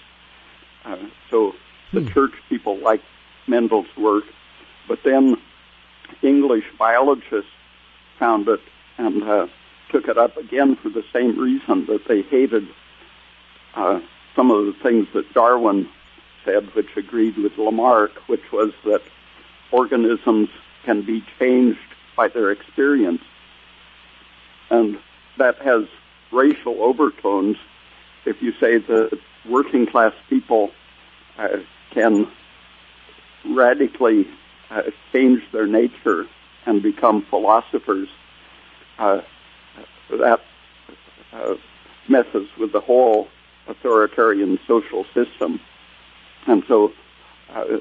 [0.83, 0.97] Uh,
[1.29, 1.55] so
[1.93, 2.07] the hmm.
[2.09, 3.01] church people like
[3.47, 4.25] Mendel's work,
[4.87, 5.37] but then
[6.21, 7.51] English biologists
[8.17, 8.61] found it
[8.97, 9.47] and uh,
[9.91, 12.67] took it up again for the same reason that they hated
[13.75, 13.99] uh,
[14.35, 15.87] some of the things that Darwin
[16.43, 19.01] said, which agreed with Lamarck, which was that
[19.71, 20.49] organisms
[20.83, 21.79] can be changed
[22.15, 23.21] by their experience.
[24.69, 24.99] And
[25.37, 25.85] that has
[26.31, 27.57] racial overtones.
[28.25, 30.71] If you say that working class people
[31.37, 31.57] uh,
[31.91, 32.27] can
[33.45, 34.27] radically
[34.69, 36.27] uh, change their nature
[36.65, 38.09] and become philosophers,
[38.99, 39.21] uh,
[40.09, 40.41] that
[41.31, 41.55] uh,
[42.07, 43.27] messes with the whole
[43.67, 45.59] authoritarian social system.
[46.47, 46.91] And so
[47.49, 47.77] uh,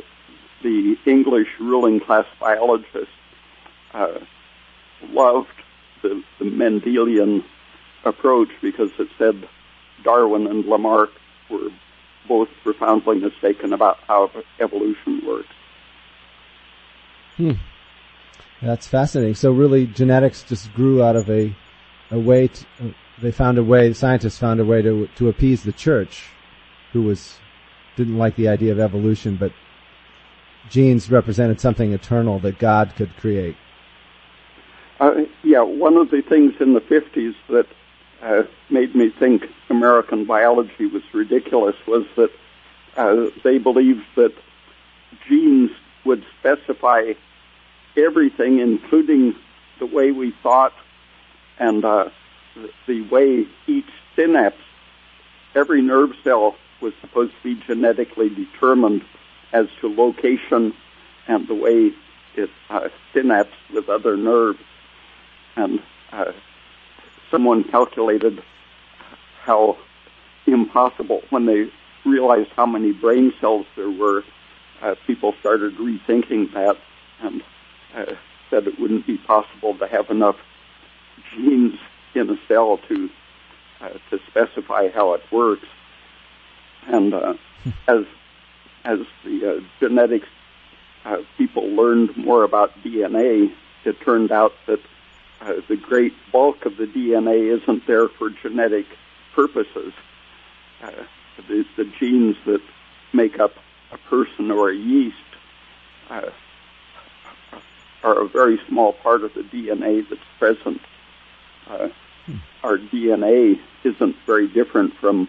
[0.63, 3.13] the English ruling class biologists
[3.95, 4.19] uh,
[5.11, 5.49] loved
[6.03, 7.45] the, the Mendelian
[8.05, 9.49] approach because it said
[10.03, 11.11] Darwin and Lamarck
[11.51, 11.71] were
[12.27, 15.49] both profoundly mistaken about how evolution works.
[17.37, 17.53] Hmm.
[18.61, 19.35] That's fascinating.
[19.35, 21.55] So really, genetics just grew out of a
[22.11, 22.49] a way.
[22.49, 22.91] To, uh,
[23.21, 23.93] they found a way.
[23.93, 26.25] Scientists found a way to to appease the church,
[26.93, 27.39] who was
[27.97, 29.53] didn't like the idea of evolution, but
[30.71, 33.57] genes represented something eternal that God could create.
[35.01, 37.67] Uh, yeah, one of the things in the 50s that
[38.23, 42.31] uh, made me think American biology was ridiculous was that
[42.97, 44.35] uh, they believed that
[45.29, 45.71] genes
[46.05, 47.13] would specify
[47.97, 49.35] everything, including
[49.79, 50.73] the way we thought
[51.59, 52.09] and uh,
[52.87, 54.61] the way each synapse,
[55.55, 59.05] every nerve cell was supposed to be genetically determined
[59.53, 60.75] as to location
[61.27, 61.93] and the way
[62.37, 64.61] it uh, synapsed with other nerves.
[65.57, 65.81] And
[66.13, 66.33] uh,
[67.31, 68.43] someone calculated
[69.43, 69.77] how
[70.47, 71.71] impossible, when they
[72.05, 74.25] realized how many brain cells there were,
[74.83, 76.77] uh, people started rethinking that
[77.21, 77.43] and
[77.95, 78.15] uh,
[78.51, 80.37] said it wouldn't be possible to have enough
[81.35, 81.75] genes
[82.15, 83.11] in a cell to
[83.81, 85.67] uh, to specify how it works.
[86.87, 87.35] And uh,
[87.87, 88.05] as
[88.85, 90.29] as the uh, genetics
[91.05, 93.53] uh, people learned more about DNA,
[93.85, 94.81] it turned out that
[95.41, 98.87] uh, the great bulk of the DNA isn't there for genetic
[99.35, 99.93] purposes.
[100.83, 100.91] Uh,
[101.49, 102.61] the, the genes that
[103.13, 103.53] make up
[103.93, 105.17] a person or a yeast
[106.11, 106.31] uh,
[108.03, 110.81] are a very small part of the DNA that's present.
[111.69, 111.89] Uh,
[112.27, 112.37] hmm.
[112.63, 115.29] Our DNA isn't very different from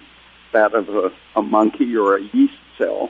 [0.53, 3.09] that of a, a monkey or a yeast cell,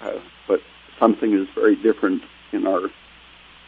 [0.00, 0.60] uh, but
[0.98, 2.90] something is very different in our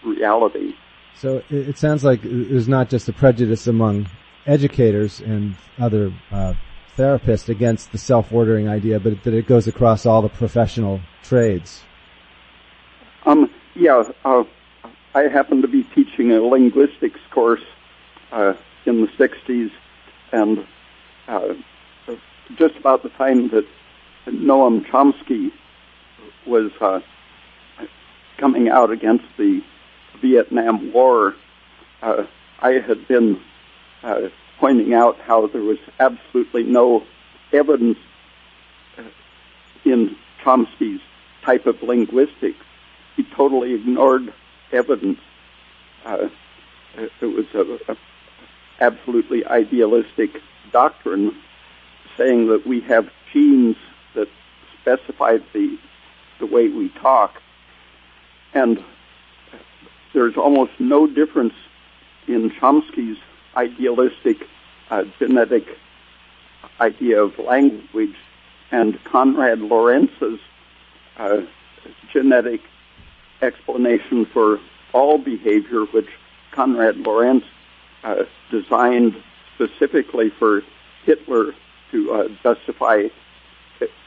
[0.05, 0.75] reality.
[1.17, 4.09] So it, it sounds like there's not just a prejudice among
[4.47, 6.55] educators and other uh,
[6.97, 11.83] therapists against the self-ordering idea, but that it goes across all the professional trades.
[13.27, 14.45] Um, yeah, uh,
[15.15, 17.63] I happen to be teaching a linguistics course
[18.33, 18.55] uh,
[18.87, 19.71] in the 60s,
[20.33, 20.67] and
[21.29, 21.55] uh,
[22.57, 23.67] just about the time that
[24.27, 25.53] Noam Chomsky
[26.49, 27.01] was uh,
[28.39, 29.63] coming out against the
[30.21, 31.35] Vietnam War,
[32.03, 32.25] uh,
[32.61, 33.41] I had been
[34.03, 37.05] uh, pointing out how there was absolutely no
[37.53, 37.99] evidence
[38.97, 39.03] uh,
[39.85, 41.01] in Chomsky's
[41.45, 42.65] type of linguistics.
[43.17, 44.33] He totally ignored
[44.73, 45.19] evidence.
[46.05, 46.29] Uh,
[46.97, 47.97] it was a, a
[48.81, 50.41] absolutely idealistic
[50.73, 51.37] doctrine
[52.17, 53.77] saying that we have genes
[54.15, 54.29] that
[54.81, 55.79] specify the
[56.39, 57.43] the way we talk,
[58.55, 58.83] and
[60.13, 61.55] there's almost no difference
[62.27, 63.19] in Chomsky's
[63.57, 64.47] idealistic
[64.91, 65.67] uh, genetic
[66.81, 68.17] idea of language
[68.71, 70.41] and Konrad Lorenz's
[71.17, 71.41] uh,
[72.13, 72.61] genetic
[73.43, 74.61] explanation for
[74.93, 76.09] all behavior, which
[76.53, 77.45] Konrad Lorenz
[78.05, 79.17] uh, designed
[79.55, 80.63] specifically for
[81.05, 81.55] Hitler
[81.91, 83.09] to uh, justify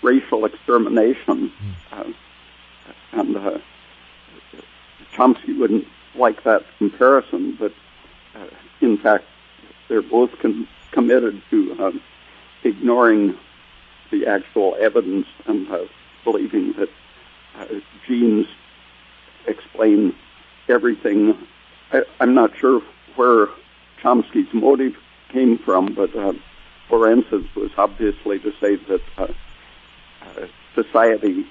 [0.01, 1.51] racial extermination.
[1.91, 2.15] Mm.
[3.13, 3.59] and uh,
[5.13, 7.73] Chomsky wouldn't like that comparison, but
[8.35, 8.47] uh,
[8.81, 9.25] in fact,
[9.87, 12.01] they're both com- committed to um,
[12.63, 13.37] ignoring
[14.11, 15.85] the actual evidence and uh,
[16.23, 16.89] believing that
[17.57, 17.65] uh,
[18.07, 18.47] genes
[19.47, 20.15] explain
[20.69, 21.37] everything.
[21.91, 22.81] I, am not sure
[23.15, 23.47] where
[24.01, 24.95] Chomsky's motive
[25.29, 26.33] came from, but uh,
[26.89, 29.27] Lorenz's was obviously to say that uh,
[30.21, 31.45] uh, society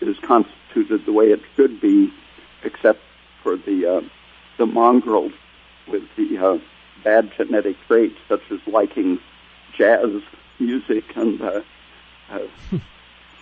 [0.00, 2.12] is constituted the way it should be,
[2.62, 3.00] except
[3.42, 4.00] for the uh,
[4.58, 5.30] the mongrel
[5.86, 6.58] with the uh,
[7.04, 9.18] bad genetic traits, such as liking
[9.76, 10.22] jazz
[10.58, 11.60] music and uh,
[12.30, 12.38] uh,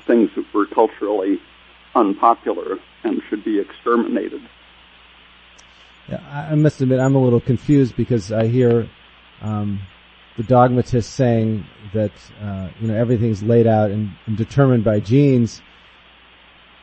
[0.06, 1.40] things that were culturally
[1.94, 4.42] unpopular and should be exterminated.
[6.08, 8.88] Yeah, I must admit I'm a little confused because I hear
[9.42, 9.80] um,
[10.36, 15.62] the dogmatists saying that uh, you know everything's laid out and, and, determined by genes,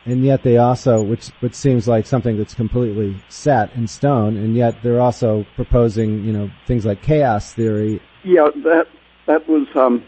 [0.04, 4.56] and yet they also, which which seems like something that's completely set in stone, and
[4.56, 8.00] yet they're also proposing you know things like chaos theory.
[8.24, 8.88] Yeah, that
[9.26, 10.04] that was um,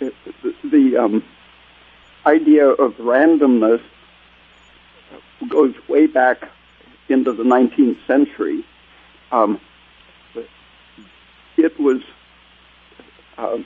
[0.00, 0.12] the,
[0.64, 1.24] the um,
[2.26, 3.82] idea of randomness
[5.48, 6.48] goes way back
[7.08, 8.64] into the 19th century.
[9.32, 9.60] Um,
[11.56, 12.02] it was
[13.38, 13.58] uh,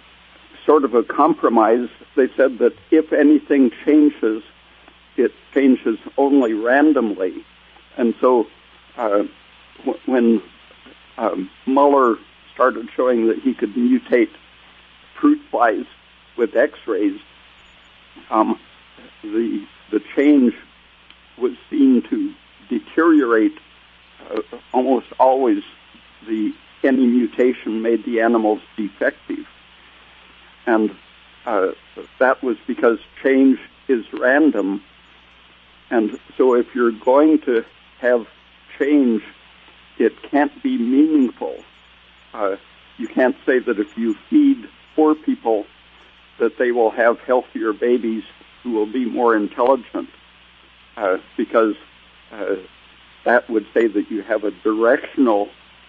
[0.64, 1.88] sort of a compromise.
[2.16, 4.42] They said that if anything changes,
[5.16, 7.44] it changes only randomly.
[7.96, 8.46] And so
[8.96, 9.24] uh,
[9.78, 10.42] w- when
[11.18, 12.16] um, Muller
[12.54, 14.30] started showing that he could mutate
[15.18, 15.86] fruit flies
[16.36, 17.18] with X-rays,
[18.30, 18.58] um,
[19.22, 20.54] the the change
[21.38, 22.34] was seen to
[22.68, 23.56] deteriorate
[24.30, 24.40] uh,
[24.72, 25.62] almost always
[26.26, 29.46] the any mutation made the animals defective.
[30.66, 30.90] And
[31.44, 31.72] uh,
[32.18, 33.58] that was because change
[33.88, 34.82] is random.
[35.90, 37.64] And so if you're going to
[37.98, 38.26] have
[38.78, 39.22] change,
[39.98, 41.56] it can't be meaningful.
[42.34, 42.56] Uh,
[42.98, 45.66] you can't say that if you feed poor people
[46.38, 48.24] that they will have healthier babies
[48.62, 50.08] who will be more intelligent,
[50.96, 51.74] uh, because
[52.32, 52.56] uh,
[53.24, 55.48] that would say that you have a directional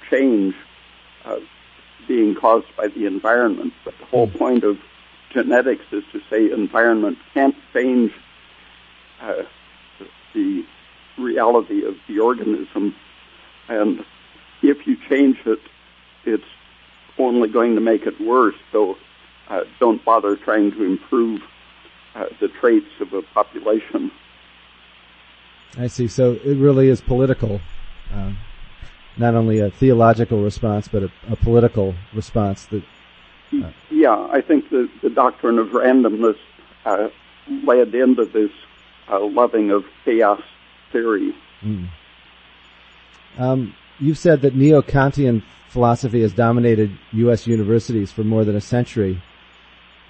[0.09, 0.55] change
[1.25, 1.37] uh,
[2.07, 3.73] being caused by the environment.
[3.83, 4.37] But the whole hmm.
[4.37, 4.77] point of
[5.31, 8.11] genetics is to say environment can't change
[9.21, 9.43] uh,
[10.33, 10.65] the
[11.17, 12.95] reality of the organism,
[13.67, 14.05] and
[14.61, 15.59] if you change it,
[16.25, 16.43] it's
[17.17, 18.55] only going to make it worse.
[18.71, 18.97] So
[19.49, 21.41] uh, don't bother trying to improve
[22.15, 24.11] uh, the traits of a population.
[25.77, 26.07] I see.
[26.07, 27.61] So it really is political.
[28.13, 28.31] Uh,
[29.17, 32.83] not only a theological response but a, a political response that
[33.63, 36.37] uh, yeah i think the, the doctrine of randomness
[36.85, 37.09] uh,
[37.63, 38.51] led into this
[39.09, 40.41] uh, loving of chaos
[40.91, 41.87] theory mm.
[43.37, 49.21] um, you've said that neo-kantian philosophy has dominated u.s universities for more than a century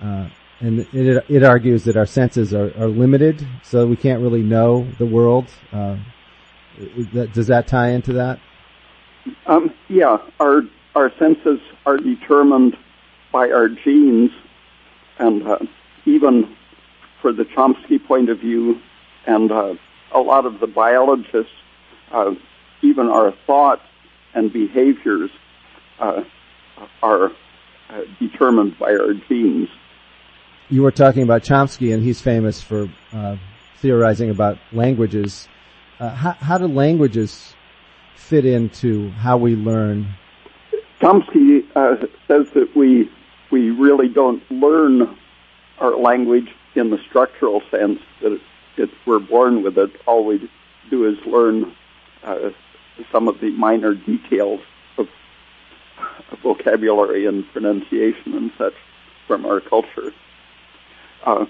[0.01, 0.27] uh,
[0.59, 4.87] and it, it argues that our senses are, are limited, so we can't really know
[4.97, 5.47] the world.
[5.71, 5.97] Uh,
[7.33, 8.39] does that tie into that?
[9.45, 10.61] Um, yeah, our
[10.95, 12.75] our senses are determined
[13.31, 14.31] by our genes,
[15.19, 15.59] and uh,
[16.05, 16.55] even
[17.21, 18.79] for the Chomsky point of view,
[19.25, 19.75] and uh,
[20.13, 21.51] a lot of the biologists,
[22.11, 22.31] uh,
[22.81, 23.83] even our thoughts
[24.33, 25.29] and behaviors
[25.99, 26.23] uh,
[27.03, 27.31] are
[27.89, 29.69] uh, determined by our genes
[30.69, 33.37] you were talking about Chomsky, and he's famous for uh,
[33.77, 35.47] theorizing about languages.
[35.97, 37.55] How, how do languages
[38.17, 40.07] fit into how we learn?
[40.99, 41.95] Chomsky uh,
[42.27, 43.09] says that we
[43.51, 45.17] we really don't learn
[45.79, 48.41] our language in the structural sense that it,
[48.77, 49.91] it, we're born with it.
[50.05, 50.49] All we
[50.89, 51.73] do is learn
[52.23, 52.49] uh,
[53.11, 54.59] some of the minor details
[54.97, 55.07] of,
[56.31, 58.73] of vocabulary and pronunciation and such
[59.27, 60.13] from our culture.
[61.25, 61.45] Uh,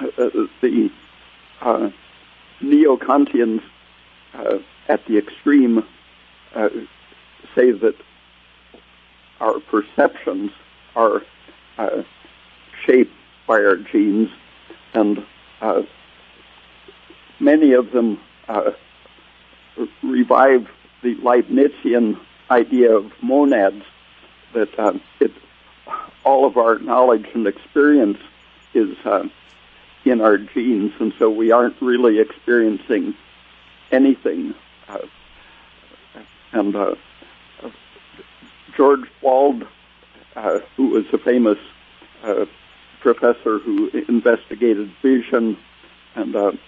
[0.00, 0.30] uh,
[0.60, 0.90] the
[1.60, 1.90] uh,
[2.60, 3.62] neo-Kantians
[4.88, 5.84] at the extreme
[7.54, 7.94] say that
[9.40, 10.50] our perceptions
[10.94, 11.22] are
[12.86, 13.12] shaped
[13.46, 14.28] by our genes,
[14.94, 15.24] and
[17.40, 18.18] many of them
[20.02, 20.68] revive
[21.02, 22.18] the Leibnizian
[22.50, 23.84] idea of monads
[24.54, 25.32] that uh, it,
[26.24, 28.18] all of our knowledge and experience
[28.74, 29.26] is uh,
[30.04, 33.14] in our genes, and so we aren't really experiencing
[33.90, 34.54] anything.
[36.52, 36.94] And uh,
[38.76, 39.66] George Wald,
[40.36, 41.58] uh, who was a famous
[42.22, 42.44] uh,
[43.00, 45.56] professor who investigated vision,
[46.14, 46.58] and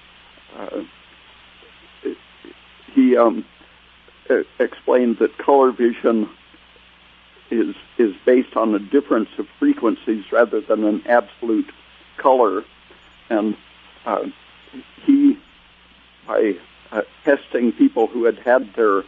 [2.95, 3.45] he um,
[4.59, 6.29] explained that color vision
[7.51, 11.71] is is based on a difference of frequencies rather than an absolute
[12.17, 12.65] color,
[13.29, 13.57] and
[14.07, 14.25] uh,
[15.05, 15.39] he,
[16.27, 16.55] by
[16.95, 19.03] uh, testing people who had had their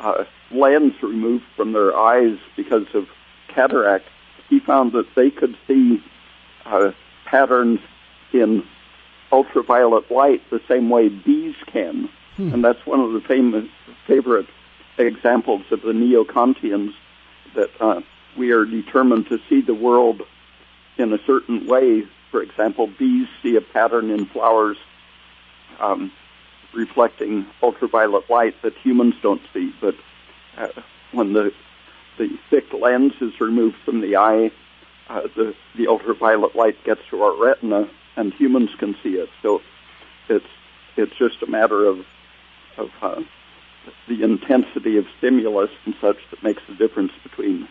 [0.00, 3.06] uh, lens removed from their eyes because of
[3.48, 4.06] cataract,
[4.48, 6.02] he found that they could see
[6.64, 6.92] uh,
[7.26, 7.80] patterns
[8.32, 8.62] in
[9.32, 12.08] ultraviolet light the same way bees can.
[12.36, 12.54] Hmm.
[12.54, 13.68] And that's one of the famous
[14.06, 14.46] favorite
[14.96, 16.94] examples of the neo-Kantians
[17.54, 18.00] that uh,
[18.36, 20.22] we are determined to see the world
[20.96, 24.76] in a certain way for example, bees see a pattern in flowers
[25.80, 26.12] um,
[26.72, 29.74] reflecting ultraviolet light that humans don't see.
[29.80, 29.94] But
[30.56, 30.68] uh,
[31.12, 31.52] when the
[32.18, 34.50] the thick lens is removed from the eye,
[35.08, 39.30] uh, the the ultraviolet light gets to our retina, and humans can see it.
[39.42, 39.62] So
[40.28, 40.46] it's
[40.96, 42.04] it's just a matter of
[42.76, 43.22] of uh,
[44.08, 47.68] the intensity of stimulus and such that makes the difference between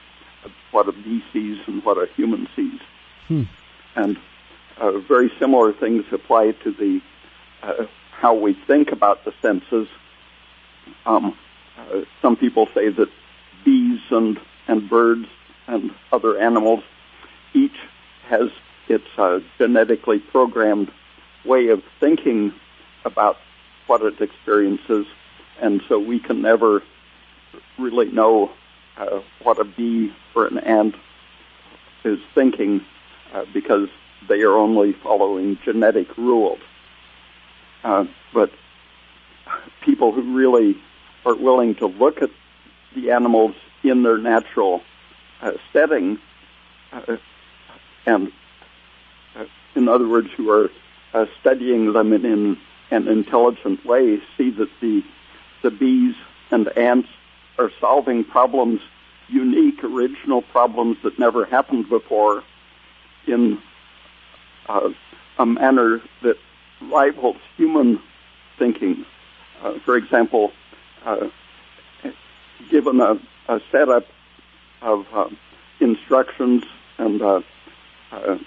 [0.71, 2.79] what a bee sees and what a human sees.
[3.27, 3.43] Hmm.
[3.95, 4.17] And
[4.77, 7.01] uh, very similar things apply to the
[7.61, 7.85] uh,
[8.19, 9.87] how we think about the senses.
[11.05, 11.37] Um,
[11.77, 13.09] uh, some people say that
[13.63, 15.25] bees and and birds
[15.67, 16.83] and other animals
[17.53, 17.77] each
[18.27, 18.49] has
[18.87, 20.91] its uh, genetically programmed
[21.45, 22.53] way of thinking
[23.05, 23.37] about
[23.87, 25.05] what it experiences,
[25.61, 26.83] and so we can never
[27.79, 28.51] really know
[28.97, 30.95] uh, what a bee or an ant
[32.03, 32.85] is thinking
[33.33, 33.87] uh, because
[34.27, 36.59] they are only following genetic rules.
[37.83, 38.51] Uh, but
[39.81, 40.77] people who really
[41.25, 42.29] are willing to look at
[42.95, 44.81] the animals in their natural
[45.41, 46.19] uh, setting,
[46.91, 47.17] uh,
[48.05, 48.31] and
[49.35, 50.69] uh, in other words, who are
[51.13, 52.57] uh, studying them in, in,
[52.91, 55.03] an intelligent way, see that the
[55.61, 56.15] the bees
[56.51, 57.09] and ants
[57.57, 58.79] are solving problems,
[59.27, 62.43] unique, original problems that never happened before,
[63.27, 63.61] in
[64.67, 66.37] a manner that
[66.81, 68.01] rivals human
[68.57, 69.05] thinking.
[69.61, 70.51] Uh, for example,
[71.05, 71.27] uh,
[72.69, 74.05] given a, a, setup
[74.81, 75.29] of uh,
[75.79, 76.63] instructions
[76.97, 77.41] and uh,
[78.11, 78.37] uh,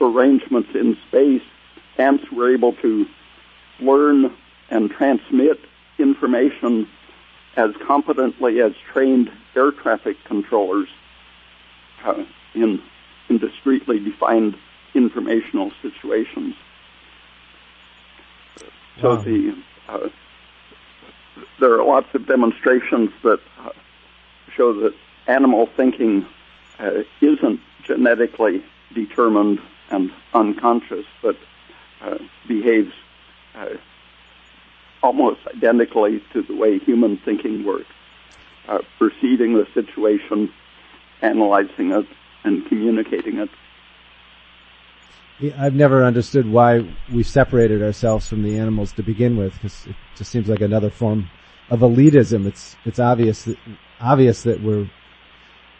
[0.00, 1.42] arrangements in space,
[1.98, 3.06] ants were able to
[3.80, 4.34] learn
[4.70, 5.60] and transmit
[5.98, 6.88] information
[7.56, 10.88] as competently as trained air traffic controllers
[12.54, 12.80] in
[13.28, 14.56] in discretely defined
[14.98, 16.54] informational situations.
[19.00, 19.22] So wow.
[19.22, 19.56] the
[19.88, 20.08] uh,
[21.60, 23.70] there are lots of demonstrations that uh,
[24.56, 24.94] show that
[25.26, 26.26] animal thinking
[26.78, 28.62] uh, isn't genetically
[28.94, 31.36] determined and unconscious, but
[32.02, 32.92] uh, behaves
[33.54, 33.68] uh,
[35.02, 37.86] almost identically to the way human thinking works,
[38.68, 40.52] uh, perceiving the situation,
[41.22, 42.06] analyzing it,
[42.44, 43.50] and communicating it.
[45.56, 49.94] I've never understood why we separated ourselves from the animals to begin with, because it
[50.16, 51.30] just seems like another form
[51.70, 52.46] of elitism.
[52.46, 53.56] It's it's obvious that,
[54.00, 54.90] obvious that we're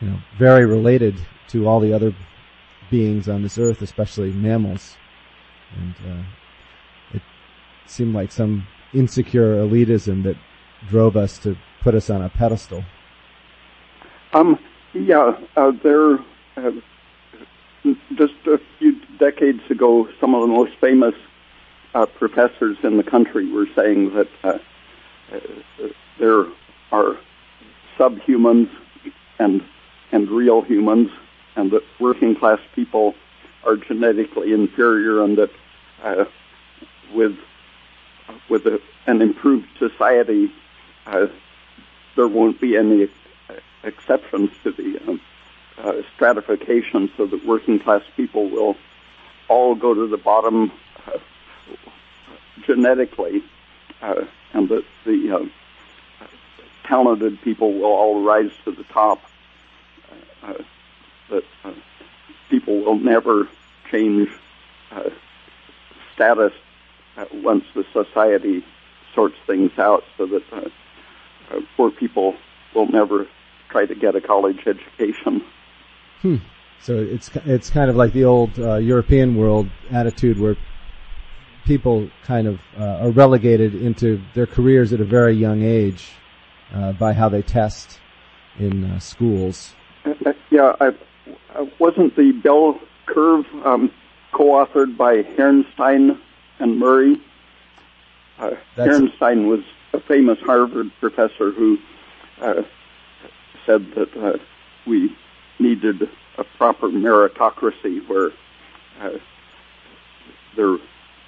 [0.01, 1.17] you know very related
[1.49, 2.15] to all the other
[2.91, 4.97] beings on this earth, especially mammals,
[5.77, 6.23] and uh,
[7.15, 7.23] it
[7.87, 10.37] seemed like some insecure elitism that
[10.89, 12.85] drove us to put us on a pedestal.
[14.33, 14.59] Um,
[14.95, 16.19] yeah, uh, there.
[16.57, 16.71] Uh,
[18.15, 21.15] just a few decades ago, some of the most famous
[21.95, 24.59] uh, professors in the country were saying that uh,
[25.33, 26.47] uh, there
[26.93, 27.17] are
[27.99, 28.71] subhumans
[29.39, 29.65] and
[30.11, 31.11] and real humans,
[31.57, 33.15] and that working class people
[33.65, 35.51] are genetically inferior, and that
[36.03, 36.25] uh,
[37.15, 37.37] with
[38.49, 40.51] with a, an improved society,
[41.07, 41.27] uh,
[42.17, 43.09] there won't be any
[43.85, 45.21] exceptions to the um,
[45.83, 48.77] uh, stratification so that working class people will
[49.49, 50.71] all go to the bottom
[51.07, 51.19] uh,
[52.67, 53.43] genetically,
[54.03, 56.27] uh, and that the uh,
[56.85, 59.21] talented people will all rise to the top.
[60.43, 60.55] Uh,
[61.31, 61.73] that uh,
[62.51, 63.49] people will never
[63.91, 64.29] change
[66.15, 66.53] status
[67.33, 68.65] once the society
[69.15, 70.73] sorts things out, so that
[71.77, 72.35] poor people
[72.75, 73.27] will never
[73.69, 75.45] try to get a college education.
[76.23, 76.37] Hmm.
[76.81, 80.57] So it's it's kind of like the old uh, European world attitude where
[81.65, 86.13] people kind of uh, are relegated into their careers at a very young age
[86.75, 88.01] uh, by how they test
[88.59, 89.75] in uh, schools.
[90.05, 90.93] Uh, yeah, I,
[91.55, 93.93] I wasn't the bell curve um,
[94.33, 96.19] co-authored by Herrnstein
[96.59, 97.21] and Murray.
[98.39, 99.61] Uh, Herrnstein was
[99.93, 101.79] a famous Harvard professor who
[103.67, 104.41] said that
[104.87, 105.15] we
[105.59, 108.31] needed a proper meritocracy where
[109.01, 109.19] uh,
[110.57, 110.77] there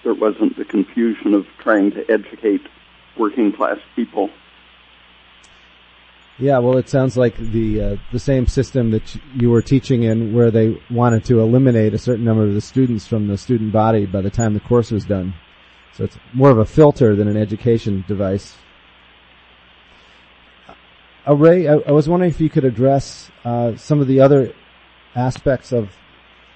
[0.03, 2.63] there wasn't the confusion of trying to educate
[3.17, 4.31] working class people.
[6.39, 10.33] Yeah, well, it sounds like the uh, the same system that you were teaching in,
[10.33, 14.07] where they wanted to eliminate a certain number of the students from the student body
[14.07, 15.35] by the time the course was done.
[15.93, 18.57] So it's more of a filter than an education device.
[21.27, 24.55] Uh, Ray, I, I, was wondering if you could address uh, some of the other
[25.15, 25.91] aspects of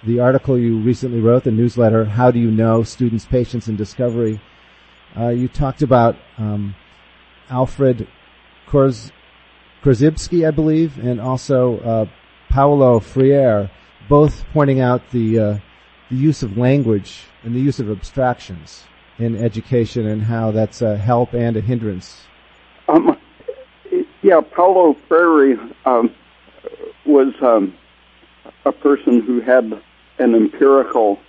[0.05, 2.83] the article you recently wrote, the newsletter, How Do You Know?
[2.83, 4.41] Students, Patience, and Discovery.
[5.17, 6.75] Uh, you talked about um,
[7.51, 8.09] Alfred
[8.67, 12.07] Korzybski, I believe, and also uh,
[12.49, 13.71] Paulo Freire,
[14.09, 15.59] both pointing out the, uh,
[16.11, 18.85] the use of language and the use of abstractions
[19.19, 22.23] in education and how that's a help and a hindrance.
[22.89, 23.19] Um,
[24.25, 26.11] yeah, Paulo Freire um,
[27.05, 27.75] was um,
[28.65, 29.79] a person who had
[30.19, 31.21] an empirical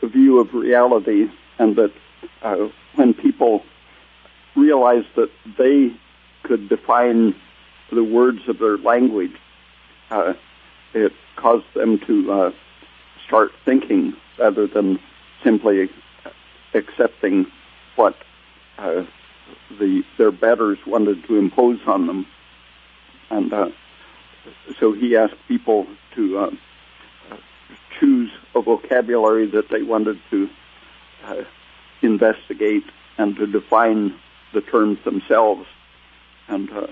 [0.00, 1.28] view of reality
[1.58, 1.92] and that
[2.42, 3.64] uh, when people
[4.54, 5.28] realized that
[5.58, 5.92] they
[6.44, 7.34] could define
[7.90, 9.34] the words of their language,
[10.10, 10.34] uh,
[10.94, 12.52] it caused them to uh,
[13.26, 15.00] start thinking rather than
[15.42, 15.90] simply
[16.74, 17.44] accepting
[17.96, 18.14] what
[18.78, 19.04] uh,
[19.80, 22.24] the their betters wanted to impose on them.
[23.30, 23.70] And uh,
[24.78, 26.50] so he asked people to uh,
[27.98, 30.48] choose a vocabulary that they wanted to
[31.24, 31.44] uh,
[32.02, 32.84] investigate
[33.18, 34.14] and to define
[34.52, 35.66] the terms themselves
[36.48, 36.86] and uh,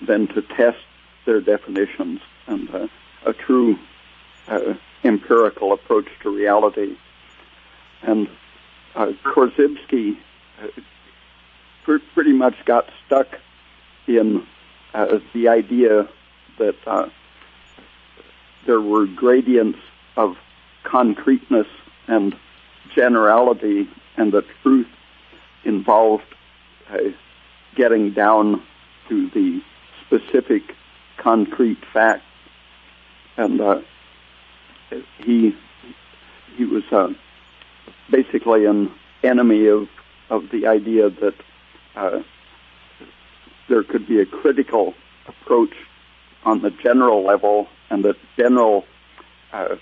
[0.00, 0.78] then to test
[1.24, 2.88] their definitions and uh,
[3.24, 3.78] a true
[4.48, 4.74] uh,
[5.04, 6.96] empirical approach to reality.
[8.02, 8.28] And
[8.94, 10.16] uh, Korzybski
[10.62, 10.66] uh,
[11.84, 13.26] pr- pretty much got stuck
[14.06, 14.46] in
[15.34, 16.08] the idea
[16.58, 17.10] that
[18.66, 19.78] there were gradients
[20.16, 20.36] of
[20.84, 21.66] concreteness
[22.08, 22.34] and
[22.94, 24.88] generality and the truth
[25.64, 26.24] involved
[26.90, 26.98] uh,
[27.74, 28.62] getting down
[29.08, 29.60] to the
[30.06, 30.62] specific
[31.18, 32.22] concrete facts.
[33.36, 33.80] And uh,
[35.18, 35.54] he
[36.56, 37.12] he was uh,
[38.10, 38.90] basically an
[39.22, 39.88] enemy of
[40.30, 41.34] of the idea that
[41.96, 42.22] uh,
[43.68, 44.94] there could be a critical
[45.26, 45.74] approach
[46.44, 48.84] on the general level and that general
[49.52, 49.76] uh,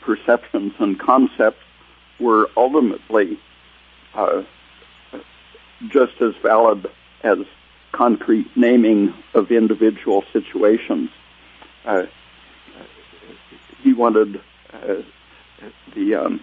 [0.00, 1.62] perceptions and concepts
[2.20, 3.38] were ultimately
[4.14, 4.42] uh,
[5.88, 6.86] just as valid
[7.22, 7.38] as
[7.92, 11.10] concrete naming of individual situations.
[11.84, 12.04] Uh,
[13.82, 14.40] he wanted
[14.72, 14.96] uh,
[15.94, 16.42] the um,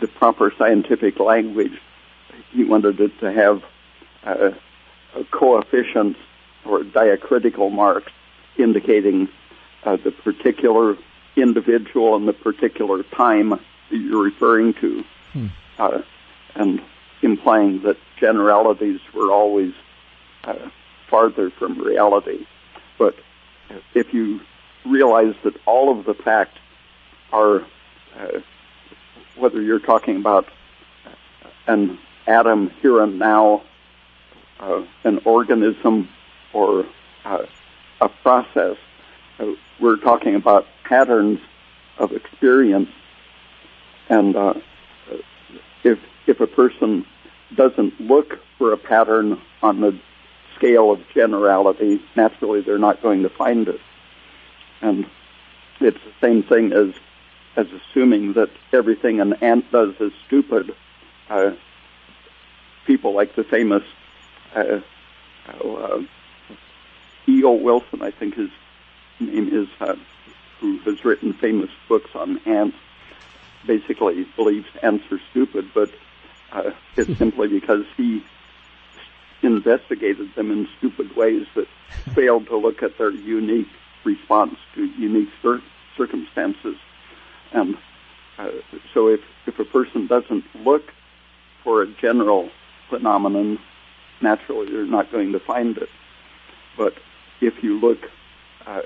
[0.00, 1.80] the proper scientific language.
[2.52, 3.62] He wanted it to have
[4.24, 4.50] uh,
[5.30, 6.18] coefficients
[6.64, 8.12] or diacritical marks
[8.58, 9.28] indicating
[9.84, 10.96] uh, the particular
[11.36, 13.60] individual and the particular time that
[13.90, 15.46] you're referring to, hmm.
[15.78, 16.02] uh,
[16.54, 16.82] and
[17.22, 19.72] implying that generalities were always
[20.44, 20.54] uh,
[21.08, 22.46] farther from reality.
[22.98, 23.16] But
[23.94, 24.40] if you
[24.84, 26.58] realize that all of the facts
[27.32, 27.64] are,
[28.18, 28.40] uh,
[29.36, 30.48] whether you're talking about
[31.66, 33.62] an atom here and now,
[34.60, 36.08] uh, an organism,
[36.52, 36.86] or
[37.24, 37.44] uh,
[38.00, 38.76] a process,
[39.38, 39.46] uh,
[39.80, 41.38] we're talking about patterns
[41.98, 42.88] of experience.
[44.08, 44.54] And uh,
[45.84, 47.06] if if a person
[47.54, 49.98] doesn't look for a pattern on the
[50.56, 53.80] scale of generality, naturally they're not going to find it.
[54.80, 55.06] And
[55.80, 56.94] it's the same thing as
[57.56, 60.74] as assuming that everything an ant does is stupid.
[61.28, 61.52] Uh,
[62.86, 63.82] people like the famous
[64.54, 64.80] uh,
[65.48, 66.02] uh,
[67.28, 67.52] E.O.
[67.52, 68.50] Wilson, I think his
[69.20, 69.96] name is, uh,
[70.60, 72.76] who has written famous books on ants,
[73.66, 75.90] basically believes ants are stupid, but
[76.52, 78.22] uh, it's simply because he
[79.42, 81.66] investigated them in stupid ways that
[82.14, 83.68] failed to look at their unique
[84.04, 85.62] response to unique cir-
[85.96, 86.76] circumstances.
[87.52, 87.76] And
[88.38, 88.50] uh,
[88.94, 90.92] so if, if a person doesn't look
[91.62, 92.50] for a general
[92.88, 93.58] phenomenon,
[94.20, 95.88] naturally you're not going to find it.
[96.76, 96.94] But
[97.40, 98.10] if you look
[98.66, 98.82] uh,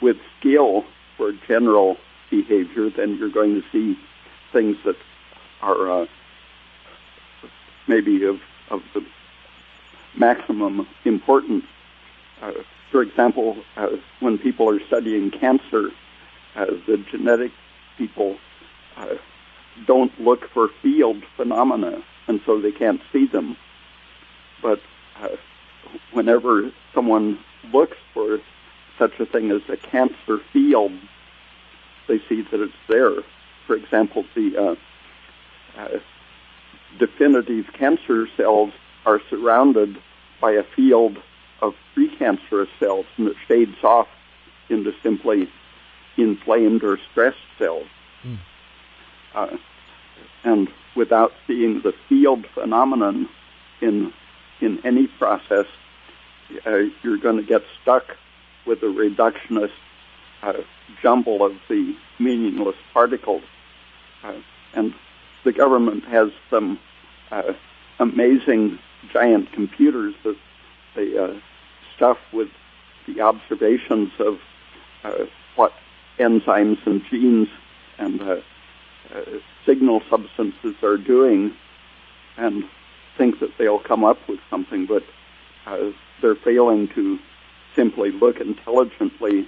[0.00, 0.84] with skill
[1.16, 1.96] for general
[2.30, 3.98] behavior, then you're going to see
[4.52, 4.96] things that
[5.60, 6.06] are uh,
[7.86, 8.40] maybe of,
[8.70, 9.04] of the
[10.16, 11.64] maximum importance.
[12.40, 12.52] Uh,
[12.90, 13.88] for example, uh,
[14.20, 15.90] when people are studying cancer,
[16.54, 17.52] uh, the genetic
[17.96, 18.36] people
[18.96, 19.14] uh,
[19.86, 23.56] don't look for field phenomena, and so they can't see them.
[24.62, 24.80] But
[25.20, 25.28] uh,
[26.12, 27.38] whenever someone
[27.72, 28.38] looks for
[28.98, 30.92] such a thing as a cancer field,
[32.08, 33.16] they see that it's there.
[33.66, 35.98] For example, the uh, uh,
[36.98, 38.72] definitive cancer cells
[39.04, 39.98] are surrounded
[40.40, 41.18] by a field
[41.60, 44.08] of precancerous cells, and it fades off
[44.68, 45.48] into simply
[46.16, 47.86] inflamed or stressed cells.
[48.24, 48.38] Mm.
[49.34, 49.56] Uh,
[50.44, 53.28] and without seeing the field phenomenon
[53.80, 54.12] in
[54.62, 55.66] in any process,
[56.66, 58.16] uh, you're going to get stuck
[58.66, 59.72] with a reductionist
[60.42, 60.54] uh,
[61.02, 63.42] jumble of the meaningless particles.
[64.22, 64.34] Uh,
[64.74, 64.94] and
[65.44, 66.78] the government has some
[67.30, 67.52] uh,
[67.98, 68.78] amazing
[69.12, 70.36] giant computers that
[70.94, 71.34] they uh,
[71.96, 72.48] stuff with
[73.06, 74.38] the observations of
[75.02, 75.24] uh,
[75.56, 75.72] what
[76.18, 77.48] enzymes and genes
[77.98, 78.42] and
[79.66, 81.54] signal substances are doing
[82.36, 82.64] and
[83.16, 85.02] think that they'll come up with something, but
[85.66, 85.90] uh,
[86.20, 87.18] they're failing to
[87.74, 89.46] simply look intelligently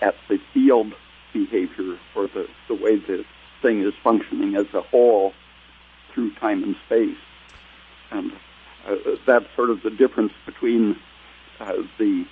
[0.00, 0.92] at the field
[1.32, 3.24] behavior or the, the way the
[3.62, 5.32] thing is functioning as a whole
[6.12, 7.16] through time and space.
[8.10, 8.32] And
[8.86, 8.96] uh,
[9.26, 10.96] that's sort of the difference between
[11.60, 12.26] uh, the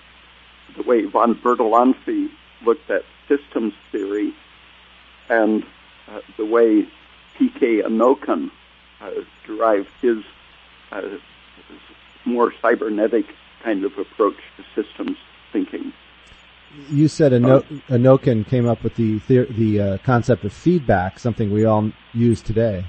[0.77, 2.31] the way von Bertalanffy
[2.65, 4.33] looked at systems theory
[5.29, 5.65] and
[6.09, 6.87] uh, the way
[7.37, 7.83] P.K.
[7.83, 8.51] Anokhin
[9.01, 9.11] uh,
[9.47, 10.19] derived his
[10.93, 11.03] uh,
[12.25, 13.27] more cybernetic
[13.63, 15.17] kind of approach to systems
[15.53, 15.93] thinking.
[16.89, 21.53] You said Ano- uh, Anokhin came up with the the uh, concept of feedback, something
[21.53, 22.85] we all use today.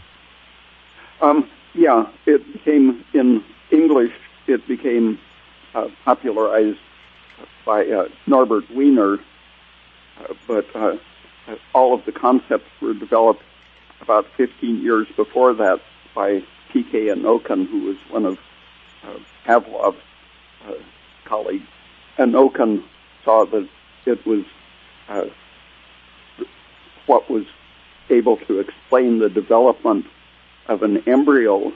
[1.22, 4.14] Um, yeah, it became in English.
[4.48, 5.20] It became
[5.74, 6.80] uh, popularized
[7.66, 9.20] by uh, Norbert Wiener,
[10.20, 10.98] uh, but uh,
[11.74, 13.44] all of the concepts were developed
[14.02, 15.82] about 15 years before that
[16.14, 16.44] by
[16.74, 17.06] P.K.
[17.08, 18.40] Anokhin, who was one of
[19.04, 20.02] uh, Pavlov's
[20.68, 20.74] uh,
[21.24, 21.68] colleagues.
[22.18, 22.84] Anokhin
[23.24, 23.70] saw that
[24.06, 24.44] it was
[25.08, 25.26] uh,
[27.06, 27.46] what was
[28.10, 30.06] able to explain the development
[30.68, 31.72] of an embryo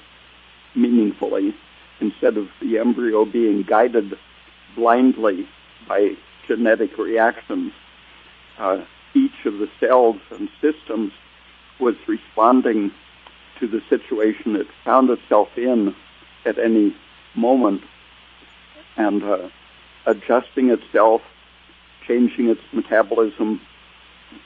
[0.76, 1.56] meaningfully
[2.00, 4.18] instead of the embryo being guided
[4.76, 5.48] blindly
[5.88, 6.16] by
[6.48, 7.72] genetic reactions.
[8.58, 8.84] Uh,
[9.14, 11.12] each of the cells and systems
[11.80, 12.91] was responding
[13.60, 15.95] to the situation it found itself in
[16.45, 16.95] at any
[17.36, 17.82] moment
[18.95, 19.49] and uh,
[20.05, 21.22] adjusting itself,
[22.08, 23.62] changing its metabolism,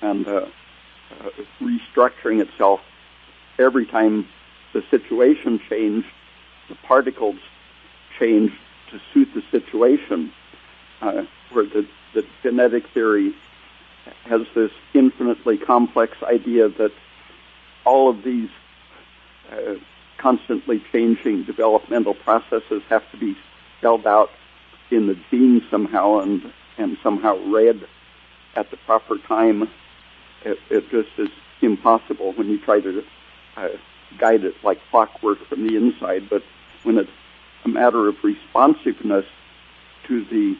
[0.02, 0.46] and uh,
[1.20, 1.30] uh,
[1.62, 2.82] restructuring itself.
[3.58, 4.28] Every time
[4.74, 6.08] the situation changed,
[6.70, 7.38] the particles
[8.20, 8.56] changed
[8.92, 10.32] to suit the situation,
[11.02, 13.34] uh, where the, the genetic theory
[14.24, 16.92] has this infinitely complex idea that
[17.86, 18.50] all of these
[19.52, 19.76] uh,
[20.18, 23.36] constantly changing developmental processes have to be
[23.78, 24.30] spelled out
[24.92, 27.88] in the gene somehow and, and somehow read
[28.56, 29.64] at the proper time.
[30.44, 31.30] It, it just is
[31.62, 33.04] impossible when you try to
[33.58, 33.70] uh,
[34.18, 36.44] guide it like clockwork from the inside, but
[36.84, 37.10] when it's
[37.66, 39.26] a matter of responsiveness
[40.08, 40.56] to the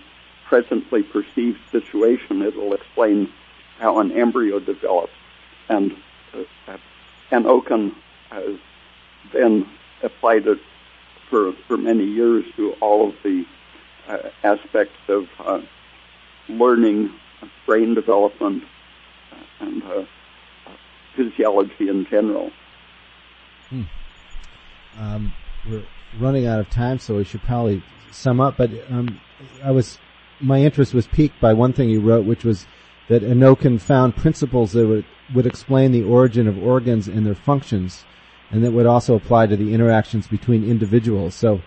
[0.48, 3.32] presently perceived situation, it'll explain
[3.80, 5.14] how an embryo develops.
[5.70, 5.96] And
[6.34, 6.78] uh,
[7.32, 7.96] and Okun
[8.30, 8.58] has
[9.34, 9.68] then
[10.04, 10.60] applied it
[11.30, 13.46] for for many years to all of the
[14.08, 15.62] uh, aspects of uh,
[16.50, 17.12] learning,
[17.66, 18.64] brain development,
[19.60, 20.06] and uh,
[21.16, 22.52] physiology in general.
[23.70, 23.84] Hmm.
[25.00, 25.34] Um,
[25.70, 25.84] we're
[26.20, 28.58] running out of time, so we should probably sum up.
[28.58, 29.20] But um,
[29.64, 29.98] I was
[30.40, 32.66] my interest was piqued by one thing you wrote, which was
[33.08, 38.06] that Anokhin found principles that would, would explain the origin of organs and their functions,
[38.52, 41.36] and that would also apply to the interactions between individuals.
[41.36, 41.62] So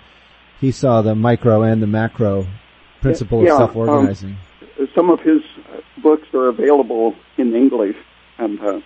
[0.61, 2.47] he saw the micro and the macro
[3.01, 4.37] principle yeah, of self-organizing.
[4.79, 5.43] Um, some of his
[6.03, 7.97] books are available in English,
[8.39, 8.81] and uh,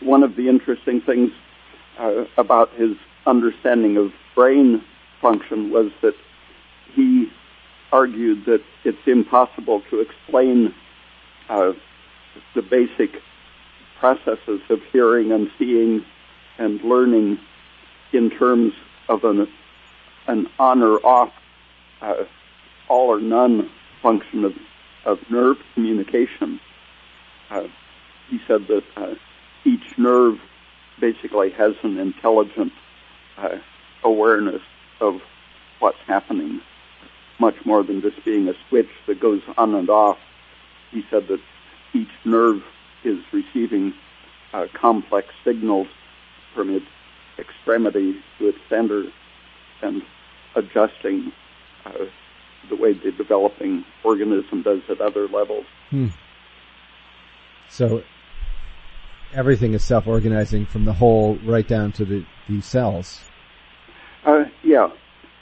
[0.00, 1.30] one of the interesting things
[1.98, 4.82] uh, about his understanding of brain
[5.20, 6.14] function was that
[6.94, 7.30] he
[7.92, 10.74] argued that it's impossible to explain
[11.48, 11.72] uh,
[12.54, 13.10] the basic
[14.00, 16.04] processes of hearing and seeing
[16.58, 17.38] and learning
[18.12, 18.72] in terms
[19.08, 19.48] of an,
[20.26, 21.32] an on or off,
[22.00, 22.24] uh,
[22.88, 23.70] all or none
[24.02, 24.54] function of,
[25.04, 26.60] of nerve communication.
[27.50, 27.64] Uh,
[28.28, 29.14] he said that uh,
[29.64, 30.38] each nerve
[31.00, 32.72] basically has an intelligent
[33.38, 33.58] uh,
[34.04, 34.62] awareness
[35.00, 35.20] of
[35.78, 36.60] what's happening,
[37.38, 40.18] much more than just being a switch that goes on and off.
[40.90, 41.40] He said that
[41.92, 42.62] each nerve
[43.04, 43.94] is receiving
[44.52, 45.88] uh, complex signals
[46.54, 46.86] from its
[47.38, 49.04] extremity to its center
[49.82, 50.02] and
[50.54, 51.32] adjusting
[51.84, 51.92] uh,
[52.68, 55.64] the way the developing organism does at other levels.
[55.90, 56.08] Hmm.
[57.68, 58.02] So
[59.32, 63.20] everything is self-organizing from the whole right down to the, the cells.
[64.24, 64.90] Uh, yeah,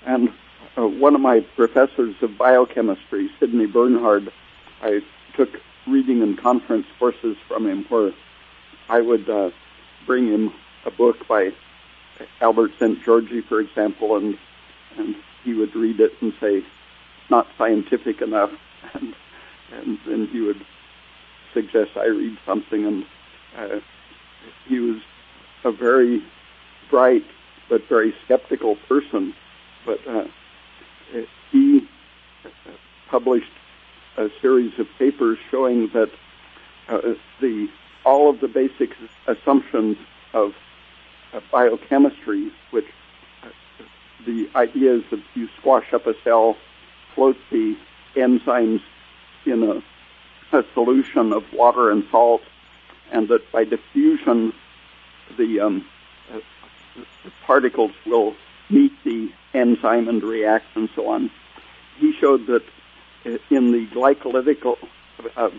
[0.06, 0.30] and
[0.78, 4.32] uh, one of my professors of biochemistry, Sidney Bernhard,
[4.80, 5.00] I
[5.36, 5.50] took
[5.86, 8.12] reading and conference courses from him where
[8.88, 9.50] I would uh,
[10.06, 10.52] bring him
[10.85, 11.53] a book by
[12.41, 14.39] Albert Szent-Györgyi, for example, and
[14.97, 15.14] and
[15.45, 16.64] he would read it and say,
[17.31, 18.51] not scientific enough,
[18.95, 19.14] and
[19.72, 20.64] and then he would
[21.55, 23.05] suggest I read something, and
[23.57, 23.81] uh,
[24.66, 25.01] he was
[25.64, 26.22] a very
[26.91, 27.24] bright
[27.68, 29.35] but very skeptical person.
[29.87, 30.24] But uh,
[31.51, 31.89] he
[33.09, 33.53] published
[34.16, 36.11] a series of papers showing that
[36.89, 37.68] uh, the
[38.05, 38.91] all of the basic
[39.26, 39.97] assumptions
[40.33, 40.53] of
[41.51, 42.87] biochemistry, which
[43.43, 43.49] uh,
[44.26, 46.57] the idea is that you squash up a cell,
[47.14, 47.76] float the
[48.14, 48.83] enzymes
[49.47, 52.43] in a, a solution of water and salt,
[53.12, 54.53] and that by diffusion,
[55.37, 55.87] the, um,
[56.33, 56.41] uh,
[56.97, 58.35] the particles will
[58.68, 61.31] meet the enzyme and react and so on.
[61.99, 62.62] He showed that
[63.26, 64.76] uh, in the glycolytic
[65.37, 65.51] uh,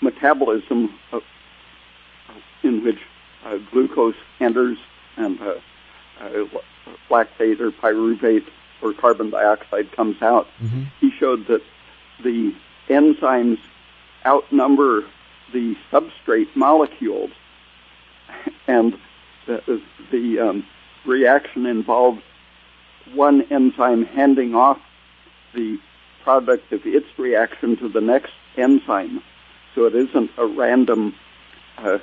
[0.00, 1.22] metabolism of,
[2.62, 2.98] in which
[3.44, 4.78] uh, glucose enters
[5.16, 5.54] and uh,
[6.20, 6.44] uh,
[7.10, 8.46] lactate or pyruvate
[8.82, 10.84] or carbon dioxide comes out, mm-hmm.
[11.00, 11.62] he showed that
[12.22, 12.54] the
[12.88, 13.58] enzymes
[14.24, 15.04] outnumber
[15.52, 17.30] the substrate molecules,
[18.66, 18.96] and
[19.46, 20.66] the, the um,
[21.04, 22.22] reaction involves
[23.14, 24.78] one enzyme handing off
[25.54, 25.78] the
[26.22, 29.22] product of its reaction to the next enzyme.
[29.74, 31.14] So it isn't a random
[31.78, 31.98] uh,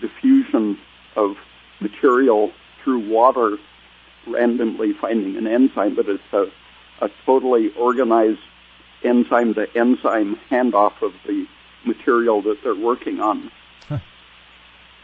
[0.00, 0.78] diffusion
[1.16, 1.36] of
[1.80, 2.52] material
[2.82, 3.58] through water
[4.26, 6.46] randomly finding an enzyme, but it's a,
[7.00, 8.40] a totally organized
[9.02, 11.46] enzyme to enzyme handoff of the
[11.84, 13.50] material that they're working on.
[13.88, 13.98] Huh.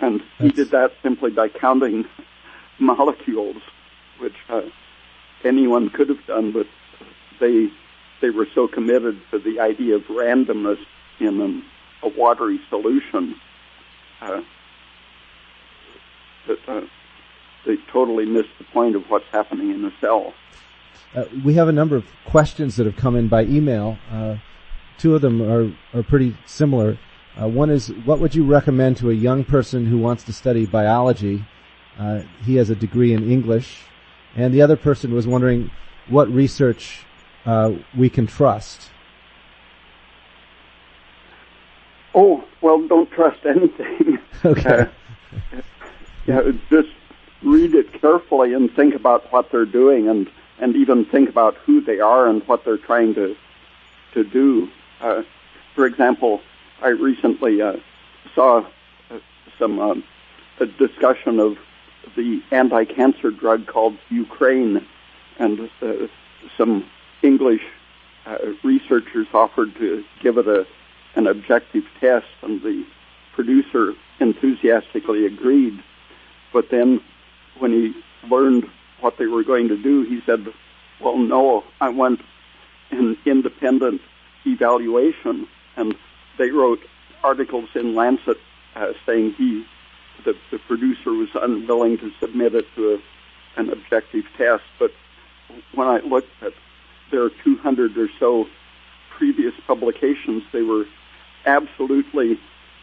[0.01, 0.51] And That's...
[0.57, 2.05] he did that simply by counting
[2.79, 3.63] molecules,
[4.19, 4.63] which uh,
[5.45, 6.67] anyone could have done, but
[7.41, 7.69] they
[8.21, 10.79] they were so committed to the idea of randomness
[11.21, 11.63] in an,
[12.03, 13.35] a watery solution
[14.23, 14.41] uh,
[16.47, 16.83] that uh,
[17.67, 20.35] they totally missed the point of what's happening in the cell.
[21.15, 23.97] Uh, we have a number of questions that have come in by email.
[24.11, 24.37] Uh,
[24.99, 26.99] two of them are, are pretty similar.
[27.41, 30.67] Uh, one is, what would you recommend to a young person who wants to study
[30.67, 31.45] biology?
[31.99, 33.83] Uh, he has a degree in English.
[34.37, 35.71] And the other person was wondering
[36.09, 37.05] what research
[37.47, 38.91] uh, we can trust?
[42.15, 44.19] Oh, well, don't trust anything.
[44.45, 44.69] Okay.
[44.71, 44.87] Uh,
[46.27, 46.89] yeah, just
[47.43, 51.81] read it carefully and think about what they're doing and, and even think about who
[51.81, 53.37] they are and what they're trying to,
[54.15, 54.69] to do.
[55.01, 55.23] Uh,
[55.75, 56.41] for example,
[56.83, 57.77] I recently uh,
[58.35, 58.65] saw
[59.11, 59.19] uh,
[59.59, 60.05] some um,
[60.61, 61.59] a discussion of
[62.17, 64.85] the anti-cancer drug called Ukrain,
[65.39, 66.07] and uh,
[66.57, 66.89] some
[67.23, 67.63] English
[68.27, 70.67] uh, researchers offered to give it a
[71.17, 72.85] an objective test, and the
[73.35, 75.81] producer enthusiastically agreed.
[76.55, 77.01] But then,
[77.59, 77.93] when he
[78.31, 80.47] learned what they were going to do, he said,
[81.01, 82.21] "Well, no, I want
[82.93, 84.01] an independent
[84.47, 85.97] evaluation." And
[86.39, 86.81] they wrote
[87.25, 88.39] articles in Lancet
[88.77, 89.67] uh, saying he,
[90.25, 94.63] the, the producer, was unwilling to submit it to a, an objective test.
[94.79, 94.93] But
[95.75, 96.53] when I looked at
[97.11, 98.47] their 200 or so
[99.19, 100.85] previous publications, they were
[101.47, 102.39] absolutely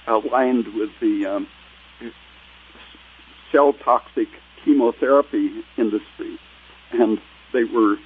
[0.08, 1.48] aligned with the um,
[3.52, 4.28] cell toxic
[4.64, 6.40] chemotherapy industry,
[6.92, 7.20] and
[7.54, 7.98] they were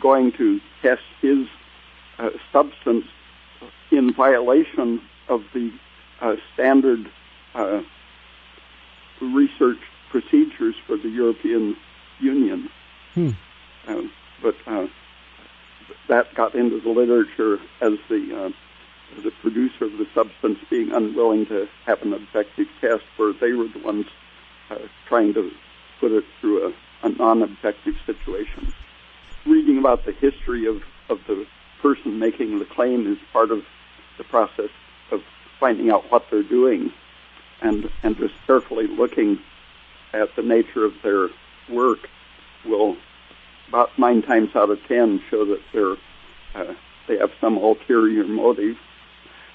[0.00, 1.46] going to test his
[2.18, 3.04] uh, substance
[3.90, 5.72] in violation of the
[6.20, 7.10] uh, standard
[7.54, 7.80] uh,
[9.20, 9.78] research
[10.10, 11.76] procedures for the European
[12.20, 12.68] Union.
[13.14, 13.30] Hmm.
[13.86, 14.02] Uh,
[14.42, 14.86] but uh,
[16.08, 18.50] that got into the literature as the uh,
[19.22, 23.66] the producer of the substance being unwilling to have an objective test, where they were
[23.68, 24.06] the ones
[24.70, 25.50] uh, trying to
[26.00, 28.72] put it through a, a non-objective situation.
[29.46, 31.46] Reading about the history of, of the
[31.82, 33.62] person making the claim is part of
[34.18, 34.70] the process
[35.10, 35.20] of
[35.58, 36.92] finding out what they're doing
[37.62, 39.38] and, and just carefully looking
[40.12, 41.28] at the nature of their
[41.70, 42.08] work
[42.64, 42.96] will
[43.68, 45.96] about nine times out of ten show that they're
[46.54, 46.74] uh,
[47.06, 48.76] they have some ulterior motive.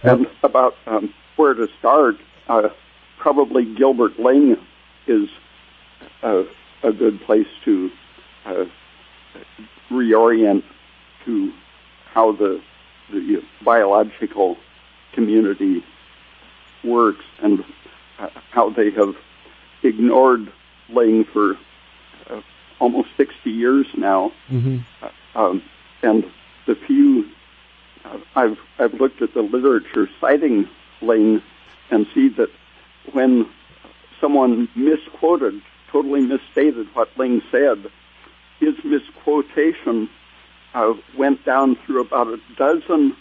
[0.03, 2.15] And about um, where to start,
[2.47, 2.69] uh,
[3.17, 4.57] probably Gilbert Ling
[5.07, 5.29] is
[6.23, 6.43] uh,
[6.83, 7.91] a good place to
[8.45, 8.65] uh,
[9.89, 10.63] reorient
[11.25, 11.53] to
[12.13, 12.61] how the
[13.11, 14.57] the biological
[15.13, 15.83] community
[16.83, 17.63] works and
[18.19, 19.15] uh, how they have
[19.83, 20.51] ignored
[20.89, 21.57] Ling for
[22.29, 22.41] uh,
[22.79, 24.31] almost 60 years now.
[24.49, 24.79] Mm-hmm.
[25.01, 25.63] Uh, um,
[26.01, 26.23] and
[26.65, 27.29] the few
[28.05, 30.69] uh, I've I've looked at the literature citing
[31.01, 31.41] Ling
[31.91, 32.49] and see that
[33.11, 33.49] when
[34.19, 35.61] someone misquoted,
[35.91, 37.89] totally misstated what Ling said,
[38.59, 40.09] his misquotation
[40.73, 43.15] uh, went down through about a dozen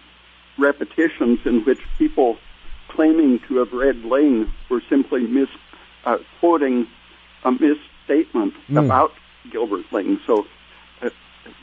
[0.59, 2.39] repetitions in which people
[2.89, 6.87] claiming to have read Ling were simply misquoting
[7.45, 8.85] uh, a misstatement Mm.
[8.85, 9.13] about
[9.51, 10.21] Gilbert Ling.
[10.27, 10.47] So
[11.03, 11.11] uh,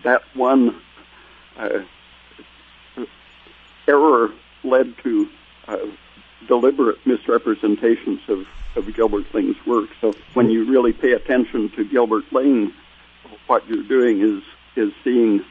[0.03, 0.75] that one
[1.57, 1.79] uh,
[3.87, 4.31] error
[4.63, 5.29] led to
[5.67, 5.77] uh,
[6.47, 9.89] deliberate misrepresentations of, of Gilbert Ling's work.
[9.99, 12.73] So when you really pay attention to Gilbert Ling,
[13.47, 14.43] what you're doing is
[14.75, 15.43] is seeing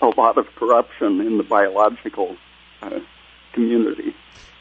[0.00, 2.36] a lot of corruption in the biological
[2.82, 3.00] uh,
[3.52, 4.14] community.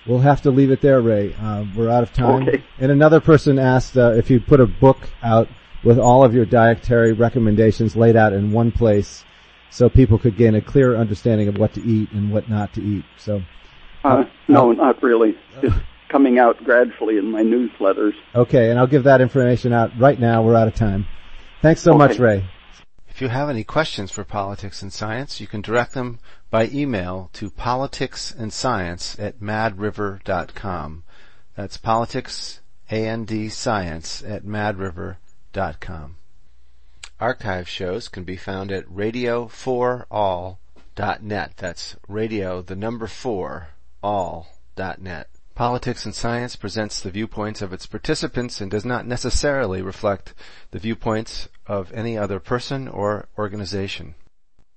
[0.05, 1.33] We'll have to leave it there, Ray.
[1.33, 2.47] Uh, we're out of time.
[2.47, 2.63] Okay.
[2.79, 5.49] And another person asked uh, if you'd put a book out
[5.83, 9.25] with all of your dietary recommendations laid out in one place
[9.69, 12.81] so people could gain a clear understanding of what to eat and what not to
[12.81, 13.05] eat.
[13.17, 13.41] So,
[14.03, 15.37] Uh, no, not really.
[15.61, 15.75] It's
[16.09, 18.13] coming out gradually in my newsletters.
[18.33, 20.41] okay, and I'll give that information out right now.
[20.43, 21.05] We're out of time.
[21.61, 22.45] Thanks so much, Ray.
[23.07, 26.19] If you have any questions for politics and science, you can direct them
[26.51, 31.03] by email to politicsandscience at madriver.com.
[31.55, 36.17] That's politics, A-N-D, science at madriver.com.
[37.19, 41.51] Archive shows can be found at radio4all.net.
[41.57, 43.69] That's radio, the number four,
[44.03, 45.27] all.net.
[45.55, 50.33] Politics and Science presents the viewpoints of its participants and does not necessarily reflect
[50.71, 54.13] the viewpoints of any other person or organization.